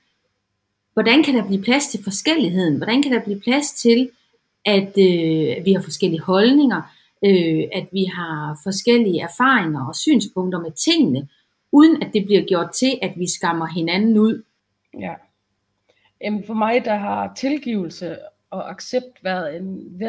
hvordan 0.94 1.24
kan 1.24 1.34
der 1.36 1.48
blive 1.48 1.62
plads 1.62 1.88
til 1.88 2.04
forskelligheden? 2.04 2.78
Hvordan 2.78 3.04
kan 3.04 3.12
der 3.12 3.24
blive 3.24 3.40
plads 3.40 3.72
til, 3.72 4.10
at 4.66 4.94
øh, 4.98 5.66
vi 5.66 5.74
har 5.74 5.82
forskellige 5.82 6.22
holdninger, 6.22 6.82
øh, 7.26 7.64
at 7.74 7.88
vi 7.92 8.06
har 8.06 8.60
forskellige 8.64 9.22
erfaringer 9.22 9.88
og 9.88 9.96
synspunkter 9.96 10.60
med 10.60 10.72
tingene, 10.72 11.28
uden 11.72 12.04
at 12.04 12.10
det 12.14 12.26
bliver 12.26 12.42
gjort 12.42 12.72
til, 12.72 13.00
at 13.02 13.14
vi 13.18 13.28
skammer 13.30 13.68
hinanden 13.68 14.18
ud. 14.18 14.44
Ja. 15.00 15.14
Jamen 16.22 16.44
for 16.44 16.54
mig, 16.54 16.86
der 16.86 16.96
har 16.96 17.34
tilgivelse 17.34 18.18
og 18.50 18.70
accept 18.70 19.24
været 19.24 19.56
en 19.58 20.02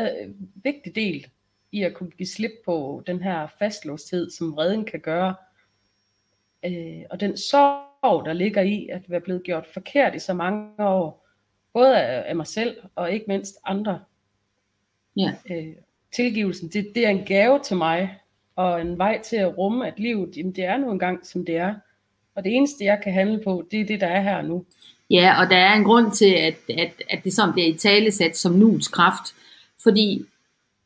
vigtig 0.54 0.94
del 0.94 1.26
i 1.72 1.82
at 1.82 1.94
kunne 1.94 2.10
give 2.10 2.26
slip 2.26 2.52
på 2.64 3.02
den 3.06 3.22
her 3.22 3.46
fastlåsthed, 3.58 4.30
som 4.30 4.54
redden 4.54 4.84
kan 4.84 5.00
gøre. 5.00 5.34
Øh, 6.64 7.02
og 7.10 7.20
den 7.20 7.36
sorg, 7.36 8.26
der 8.26 8.32
ligger 8.32 8.62
i 8.62 8.88
at 8.88 9.10
være 9.10 9.20
blevet 9.20 9.42
gjort 9.42 9.66
forkert 9.66 10.14
i 10.14 10.18
så 10.18 10.34
mange 10.34 10.88
år, 10.88 11.26
både 11.72 12.02
af, 12.02 12.28
af 12.28 12.36
mig 12.36 12.46
selv 12.46 12.76
og 12.94 13.12
ikke 13.12 13.24
mindst 13.28 13.56
andre. 13.64 14.00
Ja. 15.16 15.34
Øh, 15.50 15.74
tilgivelsen, 16.12 16.68
det, 16.68 16.92
det 16.94 17.06
er 17.06 17.10
en 17.10 17.24
gave 17.24 17.58
til 17.58 17.76
mig, 17.76 18.18
og 18.56 18.80
en 18.80 18.98
vej 18.98 19.22
til 19.22 19.36
at 19.36 19.58
rumme, 19.58 19.86
at 19.86 19.98
livet, 19.98 20.36
jamen 20.36 20.52
det 20.52 20.64
er 20.64 20.76
nu 20.76 20.90
engang, 20.90 21.26
som 21.26 21.44
det 21.44 21.56
er. 21.56 21.74
Og 22.40 22.44
det 22.44 22.56
eneste, 22.56 22.84
jeg 22.84 23.00
kan 23.04 23.12
handle 23.12 23.40
på, 23.44 23.64
det 23.70 23.80
er 23.80 23.84
det, 23.84 24.00
der 24.00 24.06
er 24.06 24.22
her 24.22 24.42
nu. 24.42 24.64
Ja, 25.10 25.40
og 25.40 25.50
der 25.50 25.56
er 25.56 25.74
en 25.74 25.84
grund 25.84 26.12
til, 26.12 26.34
at, 26.34 26.54
at, 26.68 27.02
at 27.10 27.24
det 27.24 27.32
som 27.32 27.52
bliver 27.52 27.68
i 27.68 27.74
talesat 27.74 28.36
som 28.36 28.52
nuets 28.52 28.88
kraft. 28.88 29.34
Fordi 29.82 30.24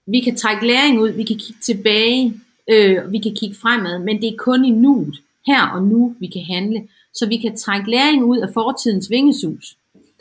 vi 0.07 0.21
kan 0.21 0.37
trække 0.37 0.67
læring 0.67 1.01
ud, 1.01 1.09
vi 1.09 1.23
kan 1.23 1.37
kigge 1.37 1.61
tilbage, 1.63 2.35
øh, 2.71 3.13
vi 3.13 3.19
kan 3.19 3.35
kigge 3.35 3.57
fremad, 3.63 3.99
men 3.99 4.23
det 4.23 4.29
er 4.29 4.37
kun 4.39 4.65
i 4.65 4.71
nuet, 4.71 5.15
her 5.47 5.67
og 5.67 5.83
nu, 5.83 6.17
vi 6.21 6.27
kan 6.27 6.43
handle. 6.43 6.89
Så 7.13 7.29
vi 7.29 7.37
kan 7.37 7.57
trække 7.57 7.91
læring 7.91 8.25
ud 8.25 8.39
af 8.39 8.49
fortidens 8.55 9.11
vingesus, 9.11 9.77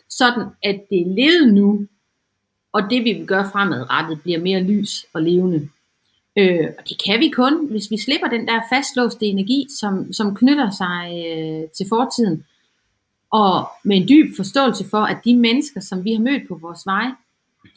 sådan 0.09 0.43
at 0.63 0.81
det 0.89 1.01
er 1.01 1.15
levet 1.15 1.53
nu, 1.53 1.87
og 2.73 2.81
det 2.89 3.03
vi 3.03 3.13
vil 3.13 3.27
gøre 3.27 3.49
fremadrettet 3.51 4.21
bliver 4.21 4.39
mere 4.39 4.63
lys 4.63 5.05
og 5.13 5.21
levende. 5.21 5.69
Øh, 6.37 6.67
og 6.77 6.89
det 6.89 7.03
kan 7.05 7.19
vi 7.19 7.29
kun, 7.29 7.67
hvis 7.67 7.91
vi 7.91 7.97
slipper 7.97 8.27
den 8.27 8.47
der 8.47 8.61
fastlåste 8.69 9.25
energi, 9.25 9.67
som, 9.79 10.13
som 10.13 10.35
knytter 10.35 10.69
sig 10.69 11.23
øh, 11.27 11.69
til 11.69 11.85
fortiden, 11.89 12.45
og 13.31 13.67
med 13.83 13.97
en 13.97 14.07
dyb 14.07 14.35
forståelse 14.35 14.89
for, 14.89 14.97
at 14.97 15.17
de 15.25 15.35
mennesker, 15.35 15.81
som 15.81 16.03
vi 16.03 16.13
har 16.13 16.21
mødt 16.21 16.47
på 16.47 16.55
vores 16.55 16.85
vej, 16.85 17.11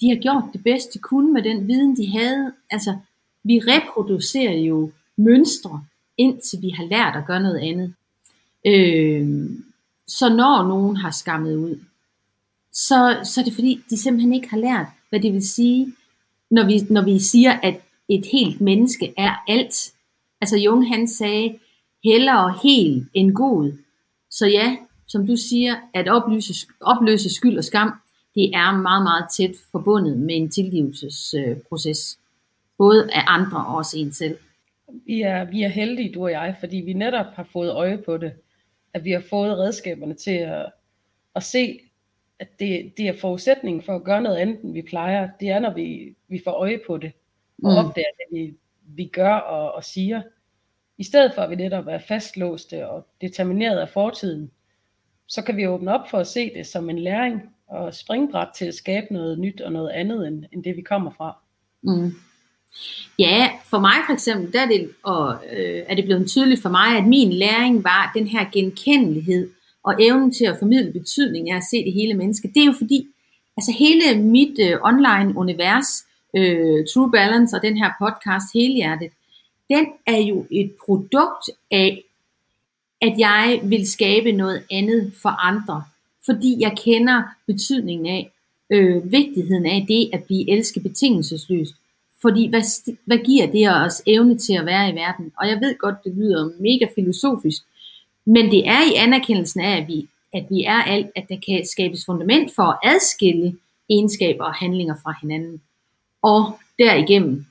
de 0.00 0.08
har 0.08 0.16
gjort 0.16 0.44
det 0.52 0.64
bedste 0.64 0.90
de 0.94 0.98
kunne 0.98 1.32
med 1.32 1.42
den 1.42 1.68
viden, 1.68 1.96
de 1.96 2.18
havde. 2.18 2.52
Altså, 2.70 2.96
vi 3.44 3.58
reproducerer 3.58 4.52
jo 4.52 4.90
mønstre, 5.16 5.84
indtil 6.16 6.58
vi 6.62 6.70
har 6.70 6.84
lært 6.84 7.16
at 7.16 7.26
gøre 7.26 7.42
noget 7.42 7.58
andet. 7.58 7.94
Øh, 8.66 9.50
så 10.06 10.28
når 10.28 10.68
nogen 10.68 10.96
har 10.96 11.10
skammet 11.10 11.56
ud, 11.56 11.78
så, 12.72 13.20
så 13.24 13.40
er 13.40 13.44
det 13.44 13.54
fordi, 13.54 13.80
de 13.90 13.98
simpelthen 13.98 14.32
ikke 14.32 14.50
har 14.50 14.58
lært, 14.58 14.86
hvad 15.10 15.20
det 15.20 15.32
vil 15.32 15.48
sige, 15.48 15.92
når 16.50 16.64
vi, 16.64 16.80
når 16.90 17.02
vi 17.02 17.18
siger, 17.18 17.52
at 17.62 17.80
et 18.08 18.26
helt 18.32 18.60
menneske 18.60 19.14
er 19.18 19.44
alt. 19.48 19.92
Altså 20.40 20.56
Jung 20.58 20.88
han 20.88 21.08
sagde, 21.08 21.58
hellere 22.04 22.58
hel 22.62 23.06
end 23.14 23.32
god. 23.32 23.72
Så 24.30 24.46
ja, 24.46 24.76
som 25.06 25.26
du 25.26 25.36
siger, 25.36 25.74
at 25.94 26.08
opløse, 26.08 26.54
opløse 26.80 27.34
skyld 27.34 27.58
og 27.58 27.64
skam, 27.64 27.92
det 28.34 28.54
er 28.54 28.76
meget, 28.82 29.02
meget 29.02 29.24
tæt 29.36 29.56
forbundet 29.72 30.18
med 30.18 30.36
en 30.36 30.50
tilgivelsesproces. 30.50 32.18
Både 32.78 33.08
af 33.12 33.22
andre 33.26 33.66
og 33.66 33.76
også 33.76 33.98
en 33.98 34.12
selv. 34.12 34.38
Vi 35.06 35.22
er, 35.22 35.44
vi 35.44 35.62
er 35.62 35.68
heldige, 35.68 36.14
du 36.14 36.22
og 36.22 36.30
jeg, 36.30 36.56
fordi 36.60 36.76
vi 36.76 36.92
netop 36.92 37.26
har 37.34 37.48
fået 37.52 37.70
øje 37.70 37.98
på 37.98 38.16
det. 38.16 38.32
At 38.94 39.04
vi 39.04 39.10
har 39.10 39.22
fået 39.30 39.58
redskaberne 39.58 40.14
til 40.14 40.30
at, 40.30 40.66
at 41.34 41.42
se, 41.42 41.80
at 42.38 42.48
det, 42.58 42.92
det 42.96 43.08
er 43.08 43.18
forudsætningen 43.20 43.82
for 43.82 43.96
at 43.96 44.04
gøre 44.04 44.22
noget 44.22 44.36
andet, 44.36 44.60
end 44.62 44.72
vi 44.72 44.82
plejer. 44.82 45.28
Det 45.40 45.48
er, 45.48 45.58
når 45.58 45.74
vi, 45.74 46.14
vi 46.28 46.40
får 46.44 46.50
øje 46.52 46.80
på 46.86 46.96
det, 46.96 47.12
og 47.64 47.72
mm. 47.72 47.78
opdager 47.78 48.06
det, 48.18 48.38
vi, 48.38 48.54
vi 48.86 49.04
gør 49.04 49.34
og, 49.34 49.74
og 49.74 49.84
siger. 49.84 50.22
I 50.98 51.04
stedet 51.04 51.32
for 51.34 51.42
at 51.42 51.50
vi 51.50 51.54
netop 51.54 51.86
er 51.86 51.98
fastlåste 51.98 52.88
og 52.88 53.06
determineret 53.20 53.78
af 53.78 53.88
fortiden, 53.88 54.50
så 55.26 55.42
kan 55.42 55.56
vi 55.56 55.66
åbne 55.66 55.94
op 55.94 56.10
for 56.10 56.18
at 56.18 56.26
se 56.26 56.54
det 56.54 56.66
som 56.66 56.90
en 56.90 56.98
læring 56.98 57.42
og 57.66 57.94
springbræt 57.94 58.48
til 58.56 58.64
at 58.64 58.74
skabe 58.74 59.06
noget 59.10 59.38
nyt 59.38 59.60
og 59.60 59.72
noget 59.72 59.90
andet 59.90 60.26
end, 60.26 60.44
end 60.52 60.64
det 60.64 60.76
vi 60.76 60.82
kommer 60.82 61.10
fra. 61.10 61.36
Mm. 61.82 62.12
Ja, 63.18 63.50
for 63.64 63.78
mig 63.78 63.94
for 64.06 64.12
eksempel, 64.12 64.52
der 64.52 64.60
er 64.60 64.66
det, 64.66 64.90
og, 65.02 65.34
øh, 65.52 65.82
er 65.88 65.94
det 65.94 66.04
blevet 66.04 66.28
tydeligt 66.28 66.62
for 66.62 66.68
mig, 66.68 66.96
at 66.98 67.06
min 67.06 67.32
læring 67.32 67.84
var 67.84 68.12
den 68.14 68.26
her 68.26 68.50
genkendelighed 68.52 69.50
og 69.82 69.94
evnen 70.02 70.32
til 70.32 70.44
at 70.44 70.56
formidle 70.58 70.92
betydning 70.92 71.50
af 71.50 71.56
at 71.56 71.62
se 71.70 71.84
det 71.84 71.92
hele 71.92 72.14
menneske. 72.14 72.48
Det 72.54 72.62
er 72.62 72.66
jo 72.66 72.72
fordi, 72.72 73.06
altså 73.56 73.72
hele 73.78 74.22
mit 74.22 74.58
øh, 74.60 74.78
online 74.82 75.36
univers, 75.36 76.06
øh, 76.36 76.86
True 76.94 77.10
Balance 77.10 77.56
og 77.56 77.62
den 77.62 77.76
her 77.76 77.90
podcast 77.98 78.46
Helhjertet, 78.54 79.10
den 79.70 79.86
er 80.06 80.18
jo 80.18 80.46
et 80.50 80.72
produkt 80.86 81.50
af 81.70 82.02
at 83.00 83.18
jeg 83.18 83.60
vil 83.62 83.88
skabe 83.88 84.32
noget 84.32 84.62
andet 84.70 85.12
for 85.22 85.28
andre, 85.28 85.84
fordi 86.24 86.56
jeg 86.60 86.76
kender 86.84 87.22
betydningen 87.46 88.06
af, 88.06 88.30
øh, 88.70 89.12
vigtigheden 89.12 89.66
af 89.66 89.84
det 89.88 90.10
at 90.12 90.24
blive 90.24 90.50
elsket 90.50 90.82
betingelsesløst. 90.82 91.74
Fordi 92.22 92.48
hvad, 92.48 92.62
hvad 93.04 93.18
giver 93.18 93.46
det 93.46 93.70
os 93.70 94.02
evne 94.06 94.38
til 94.38 94.52
at 94.52 94.66
være 94.66 94.90
i 94.90 94.94
verden? 94.94 95.32
Og 95.40 95.48
jeg 95.48 95.60
ved 95.60 95.78
godt, 95.78 96.04
det 96.04 96.12
lyder 96.16 96.50
mega 96.60 96.86
filosofisk, 96.94 97.62
men 98.26 98.50
det 98.50 98.68
er 98.68 98.92
i 98.92 98.94
anerkendelsen 98.94 99.60
af, 99.60 99.80
at 99.80 99.88
vi, 99.88 100.08
at 100.32 100.46
vi 100.50 100.64
er 100.64 100.82
alt, 100.82 101.06
at 101.16 101.24
der 101.28 101.36
kan 101.46 101.66
skabes 101.66 102.06
fundament 102.06 102.50
for 102.54 102.62
at 102.62 102.94
adskille 102.94 103.56
egenskaber 103.90 104.44
og 104.44 104.54
handlinger 104.54 104.94
fra 105.02 105.14
hinanden. 105.20 105.62
Og 106.32 106.58
derigennem 106.78 107.46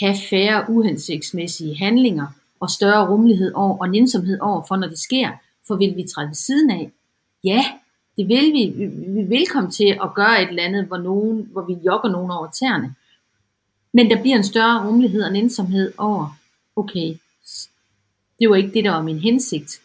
have 0.00 0.16
færre 0.30 0.64
uhensigtsmæssige 0.68 1.78
handlinger, 1.78 2.26
og 2.60 2.70
større 2.70 3.08
rummelighed 3.08 3.52
over, 3.54 3.78
og 3.78 3.88
nænsomhed 3.88 4.40
over 4.40 4.62
for, 4.68 4.76
når 4.76 4.88
det 4.88 4.98
sker. 4.98 5.30
For 5.66 5.76
vil 5.76 5.96
vi 5.96 6.04
træde 6.14 6.28
ved 6.28 6.34
siden 6.34 6.70
af? 6.70 6.90
Ja, 7.44 7.64
det 8.16 8.28
vil 8.28 8.52
vi. 8.52 8.64
Vi 9.16 9.22
vil 9.22 9.46
komme 9.46 9.70
til 9.70 9.98
at 10.02 10.14
gøre 10.14 10.42
et 10.42 10.48
eller 10.48 10.62
andet, 10.62 10.84
hvor, 10.84 10.96
nogen, 10.96 11.48
hvor 11.52 11.62
vi 11.62 11.72
jogger 11.86 12.10
nogen 12.10 12.30
over 12.30 12.50
tæerne. 12.50 12.94
Men 13.92 14.10
der 14.10 14.22
bliver 14.22 14.36
en 14.36 14.44
større 14.44 14.86
rummelighed 14.86 15.22
og 15.22 15.32
nænsomhed 15.32 15.92
over, 15.98 16.38
okay, 16.76 17.16
det 18.38 18.50
var 18.50 18.56
ikke 18.56 18.72
det, 18.74 18.84
der 18.84 18.90
var 18.90 19.02
min 19.02 19.18
hensigt. 19.18 19.80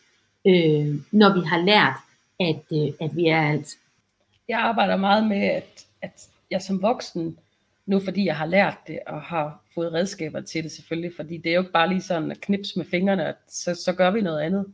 øh, 0.48 0.96
når 1.12 1.34
vi 1.34 1.46
har 1.46 1.62
lært, 1.62 1.94
at, 2.40 2.64
øh, 2.72 2.94
at 3.02 3.16
vi 3.16 3.26
er 3.26 3.42
alt. 3.42 3.78
Jeg 4.48 4.60
arbejder 4.60 4.96
meget 4.98 5.28
med, 5.28 5.42
at, 5.42 5.86
at 6.02 6.30
jeg 6.52 6.62
som 6.62 6.82
voksen, 6.82 7.38
nu 7.86 8.00
fordi 8.00 8.26
jeg 8.26 8.38
har 8.38 8.46
lært 8.46 8.78
det, 8.88 9.00
og 9.08 9.22
har 9.22 9.64
fået 9.74 9.94
redskaber 9.94 10.42
til 10.42 10.64
det 10.64 10.72
selvfølgelig, 10.72 11.12
fordi 11.16 11.38
det 11.38 11.50
er 11.50 11.54
jo 11.54 11.62
ikke 11.62 11.72
bare 11.72 11.90
lige 11.90 12.02
sådan 12.02 12.32
at 12.32 12.42
knips 12.42 12.76
med 12.76 12.86
fingrene, 12.86 13.26
at 13.26 13.36
så, 13.48 13.76
så 13.76 13.94
gør 13.94 14.12
vi 14.12 14.22
noget 14.22 14.42
andet. 14.42 14.66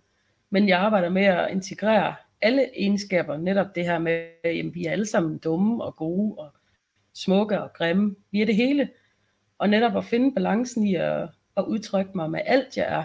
Men 0.49 0.67
jeg 0.67 0.79
arbejder 0.79 1.09
med 1.09 1.25
at 1.25 1.51
integrere 1.51 2.15
alle 2.41 2.69
egenskaber, 2.79 3.37
netop 3.37 3.75
det 3.75 3.85
her 3.85 3.99
med, 3.99 4.25
at 4.43 4.65
vi 4.73 4.85
er 4.85 4.91
alle 4.91 5.05
sammen 5.05 5.37
dumme 5.37 5.83
og 5.83 5.95
gode 5.95 6.35
og 6.37 6.53
smukke 7.13 7.61
og 7.61 7.73
grimme. 7.73 8.15
Vi 8.31 8.41
er 8.41 8.45
det 8.45 8.55
hele. 8.55 8.89
Og 9.57 9.69
netop 9.69 9.97
at 9.97 10.05
finde 10.05 10.33
balancen 10.33 10.87
i 10.87 10.95
at, 10.95 11.29
at 11.57 11.63
udtrykke 11.67 12.11
mig 12.15 12.31
med 12.31 12.39
alt, 12.45 12.77
jeg 12.77 12.85
er. 12.85 13.03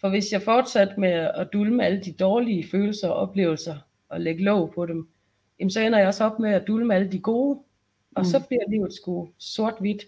For 0.00 0.08
hvis 0.08 0.32
jeg 0.32 0.42
fortsat 0.42 0.98
med 0.98 1.10
at 1.10 1.48
dulme 1.52 1.84
alle 1.84 2.00
de 2.00 2.12
dårlige 2.12 2.68
følelser 2.70 3.08
og 3.08 3.14
oplevelser 3.14 3.76
og 4.08 4.20
lægge 4.20 4.44
låg 4.44 4.72
på 4.74 4.86
dem, 4.86 5.08
jamen 5.60 5.70
så 5.70 5.80
ender 5.80 5.98
jeg 5.98 6.08
også 6.08 6.24
op 6.24 6.38
med 6.38 6.50
at 6.50 6.66
dulme 6.66 6.94
alle 6.94 7.12
de 7.12 7.20
gode. 7.20 7.60
Og 8.16 8.22
mm. 8.22 8.24
så 8.24 8.40
bliver 8.48 8.62
livet 8.68 8.94
sgu 8.94 9.28
sort-hvidt. 9.38 10.04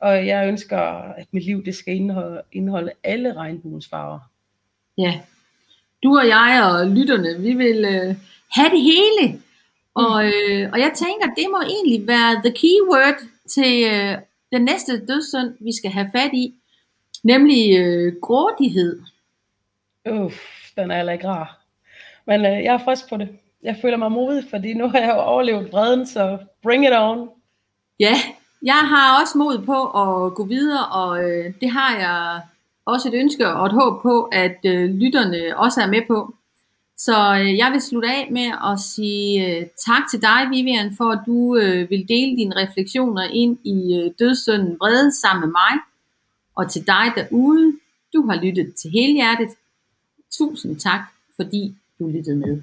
Og 0.00 0.26
jeg 0.26 0.48
ønsker, 0.48 0.78
at 1.12 1.26
mit 1.30 1.44
liv 1.44 1.64
det 1.64 1.74
skal 1.74 1.94
indeholde, 1.94 2.42
indeholde 2.52 2.92
alle 3.04 3.32
regnbuens 3.36 3.88
farver. 3.88 4.18
Ja, 4.98 5.20
du 6.02 6.18
og 6.18 6.26
jeg 6.26 6.62
og 6.72 6.86
lytterne, 6.86 7.40
vi 7.40 7.52
vil 7.52 7.84
øh, 7.84 8.16
have 8.50 8.70
det 8.70 8.82
hele. 8.82 9.42
Og, 9.94 10.24
øh, 10.24 10.70
og 10.72 10.78
jeg 10.78 10.92
tænker, 10.94 11.34
det 11.36 11.46
må 11.50 11.60
egentlig 11.60 12.06
være 12.06 12.42
the 12.44 12.54
keyword 12.62 13.18
til 13.48 13.84
øh, 13.92 14.18
den 14.52 14.64
næste 14.64 15.06
dødssynd, 15.06 15.64
vi 15.64 15.72
skal 15.72 15.90
have 15.90 16.10
fat 16.16 16.30
i. 16.32 16.54
Nemlig 17.24 17.78
øh, 17.78 18.14
grådighed. 18.22 19.02
Uff, 20.10 20.36
den 20.76 20.90
er 20.90 20.96
heller 20.96 21.12
ikke 21.12 21.28
rar. 21.28 21.60
Men 22.26 22.40
øh, 22.40 22.64
jeg 22.64 22.74
er 22.74 22.84
frisk 22.84 23.08
på 23.08 23.16
det. 23.16 23.28
Jeg 23.62 23.78
føler 23.82 23.96
mig 23.96 24.12
modig, 24.12 24.44
fordi 24.50 24.74
nu 24.74 24.88
har 24.88 24.98
jeg 24.98 25.08
jo 25.08 25.20
overlevet 25.20 25.72
vreden, 25.72 26.06
så 26.06 26.38
bring 26.62 26.84
it 26.86 26.92
on. 26.92 27.28
Ja, 28.00 28.14
jeg 28.62 28.80
har 28.92 29.20
også 29.20 29.38
mod 29.38 29.58
på 29.58 29.78
at 30.02 30.34
gå 30.34 30.44
videre, 30.44 30.86
og 30.86 31.24
øh, 31.24 31.54
det 31.60 31.70
har 31.70 31.96
jeg 31.96 32.40
også 32.86 33.08
et 33.08 33.14
ønske 33.14 33.48
og 33.48 33.66
et 33.66 33.72
håb 33.72 34.02
på, 34.02 34.22
at 34.22 34.58
øh, 34.64 34.90
lytterne 34.90 35.58
også 35.58 35.80
er 35.80 35.86
med 35.86 36.02
på. 36.08 36.34
Så 36.96 37.36
øh, 37.40 37.56
jeg 37.56 37.72
vil 37.72 37.80
slutte 37.80 38.08
af 38.08 38.28
med 38.30 38.48
at 38.72 38.80
sige 38.80 39.46
øh, 39.46 39.66
tak 39.86 40.02
til 40.10 40.22
dig, 40.22 40.40
Vivian, 40.50 40.94
for 40.96 41.10
at 41.10 41.20
du 41.26 41.56
øh, 41.56 41.90
vil 41.90 42.08
dele 42.08 42.36
dine 42.36 42.56
refleksioner 42.56 43.22
ind 43.22 43.58
i 43.64 43.98
øh, 43.98 44.10
dødssynden 44.18 44.76
vrede 44.80 45.12
sammen 45.20 45.40
med 45.40 45.52
mig. 45.52 45.80
Og 46.56 46.70
til 46.70 46.86
dig 46.86 47.12
derude, 47.16 47.72
du 48.14 48.26
har 48.26 48.40
lyttet 48.42 48.74
til 48.74 48.90
hele 48.90 49.12
hjertet. 49.12 49.48
Tusind 50.38 50.76
tak, 50.80 51.00
fordi 51.36 51.74
du 51.98 52.06
lyttede 52.06 52.36
med. 52.36 52.62